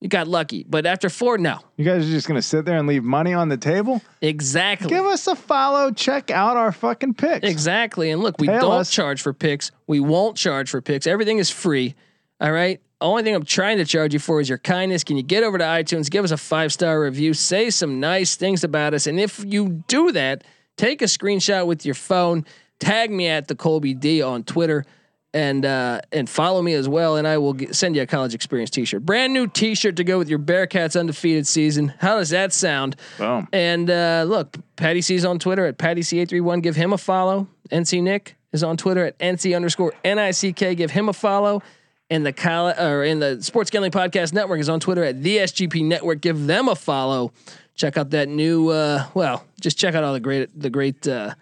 You 0.00 0.08
got 0.08 0.28
lucky, 0.28 0.66
but 0.68 0.84
after 0.84 1.08
four, 1.08 1.38
no, 1.38 1.60
You 1.76 1.84
guys 1.84 2.06
are 2.06 2.10
just 2.10 2.28
gonna 2.28 2.42
sit 2.42 2.66
there 2.66 2.76
and 2.76 2.86
leave 2.86 3.04
money 3.04 3.32
on 3.32 3.48
the 3.48 3.56
table? 3.56 4.02
exactly. 4.20 4.88
Give 4.88 5.04
us 5.06 5.26
a 5.26 5.34
follow. 5.34 5.92
Check 5.92 6.30
out 6.30 6.58
our 6.58 6.72
fucking 6.72 7.14
picks. 7.14 7.48
Exactly. 7.48 8.10
And 8.10 8.22
look, 8.22 8.38
we 8.38 8.46
Tell 8.48 8.60
don't 8.70 8.80
us. 8.80 8.90
charge 8.90 9.22
for 9.22 9.32
picks. 9.32 9.70
We 9.86 10.00
won't 10.00 10.36
charge 10.36 10.68
for 10.68 10.82
picks. 10.82 11.06
Everything 11.06 11.38
is 11.38 11.48
free. 11.48 11.94
All 12.38 12.52
right. 12.52 12.82
Only 13.00 13.22
thing 13.22 13.34
I'm 13.34 13.44
trying 13.44 13.78
to 13.78 13.84
charge 13.86 14.12
you 14.12 14.18
for 14.20 14.40
is 14.42 14.48
your 14.48 14.58
kindness. 14.58 15.04
Can 15.04 15.16
you 15.16 15.22
get 15.22 15.42
over 15.42 15.56
to 15.56 15.64
iTunes, 15.64 16.10
give 16.10 16.24
us 16.24 16.32
a 16.32 16.36
five 16.36 16.70
star 16.72 17.00
review, 17.00 17.32
say 17.32 17.70
some 17.70 17.98
nice 17.98 18.36
things 18.36 18.62
about 18.62 18.92
us, 18.92 19.06
and 19.06 19.18
if 19.18 19.42
you 19.46 19.84
do 19.88 20.12
that, 20.12 20.44
take 20.76 21.02
a 21.02 21.06
screenshot 21.06 21.66
with 21.66 21.84
your 21.84 21.94
phone, 21.94 22.44
tag 22.80 23.10
me 23.10 23.26
at 23.28 23.48
the 23.48 23.54
Colby 23.54 23.94
D 23.94 24.22
on 24.22 24.44
Twitter, 24.44 24.84
and 25.32 25.64
uh, 25.64 26.00
and 26.12 26.30
follow 26.30 26.62
me 26.62 26.74
as 26.74 26.88
well, 26.88 27.16
and 27.16 27.26
I 27.26 27.38
will 27.38 27.54
get, 27.54 27.74
send 27.74 27.96
you 27.96 28.02
a 28.02 28.06
college 28.06 28.34
experience 28.34 28.70
T-shirt, 28.70 29.04
brand 29.04 29.32
new 29.32 29.48
T-shirt 29.48 29.96
to 29.96 30.04
go 30.04 30.16
with 30.16 30.28
your 30.28 30.38
Bearcats 30.38 30.98
undefeated 30.98 31.46
season. 31.46 31.92
How 31.98 32.16
does 32.18 32.30
that 32.30 32.52
sound? 32.52 32.96
Boom. 33.18 33.48
And 33.52 33.90
uh, 33.90 34.24
look, 34.28 34.56
Patty 34.76 35.00
C's 35.02 35.24
on 35.24 35.38
Twitter 35.40 35.66
at 35.66 35.76
Patty 35.76 36.02
C831. 36.02 36.62
Give 36.62 36.76
him 36.76 36.92
a 36.92 36.98
follow. 36.98 37.48
NC 37.72 38.02
Nick 38.02 38.36
is 38.52 38.62
on 38.62 38.76
Twitter 38.76 39.04
at 39.04 39.18
NC 39.18 39.56
underscore 39.56 39.92
NICK. 40.04 40.76
Give 40.76 40.90
him 40.92 41.08
a 41.08 41.12
follow. 41.12 41.62
And 42.10 42.24
the 42.24 42.32
coll- 42.32 42.78
or 42.78 43.02
in 43.02 43.18
the 43.18 43.42
Sports 43.42 43.70
Gambling 43.70 43.90
Podcast 43.90 44.32
Network 44.34 44.60
is 44.60 44.68
on 44.68 44.78
Twitter 44.78 45.02
at 45.02 45.22
the 45.22 45.38
SGP 45.38 45.84
Network. 45.84 46.20
Give 46.20 46.46
them 46.46 46.68
a 46.68 46.76
follow. 46.76 47.32
Check 47.74 47.96
out 47.96 48.10
that 48.10 48.28
new. 48.28 48.68
Uh, 48.68 49.06
well, 49.14 49.44
just 49.60 49.78
check 49.78 49.94
out 49.94 50.04
all 50.04 50.12
the 50.12 50.20
great 50.20 50.58
the 50.58 50.70
great 50.70 51.06
uh, 51.08 51.34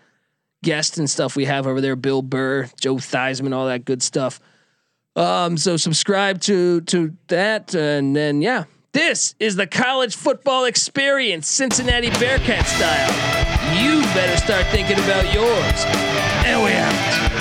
guests 0.63 0.99
and 0.99 1.09
stuff 1.09 1.37
we 1.37 1.45
have 1.45 1.67
over 1.67 1.81
there. 1.81 1.97
Bill 1.97 2.23
Burr, 2.23 2.69
Joe 2.81 2.97
Theismann, 2.97 3.55
all 3.55 3.67
that 3.67 3.85
good 3.85 4.03
stuff. 4.03 4.41
Um, 5.15 5.57
so 5.57 5.77
subscribe 5.77 6.41
to 6.43 6.81
to 6.83 7.15
that, 7.29 7.75
and 7.75 8.17
then 8.17 8.41
yeah, 8.41 8.65
this 8.93 9.35
is 9.41 9.57
the 9.57 9.67
college 9.67 10.17
football 10.17 10.65
experience, 10.65 11.49
Cincinnati 11.49 12.11
Bearcat 12.11 12.67
style. 12.67 13.83
You 13.83 14.03
better 14.15 14.37
start 14.37 14.67
thinking 14.67 14.99
about 14.99 15.33
yours. 15.33 15.85
And 16.45 16.63
we 16.63 16.73
out. 16.73 17.32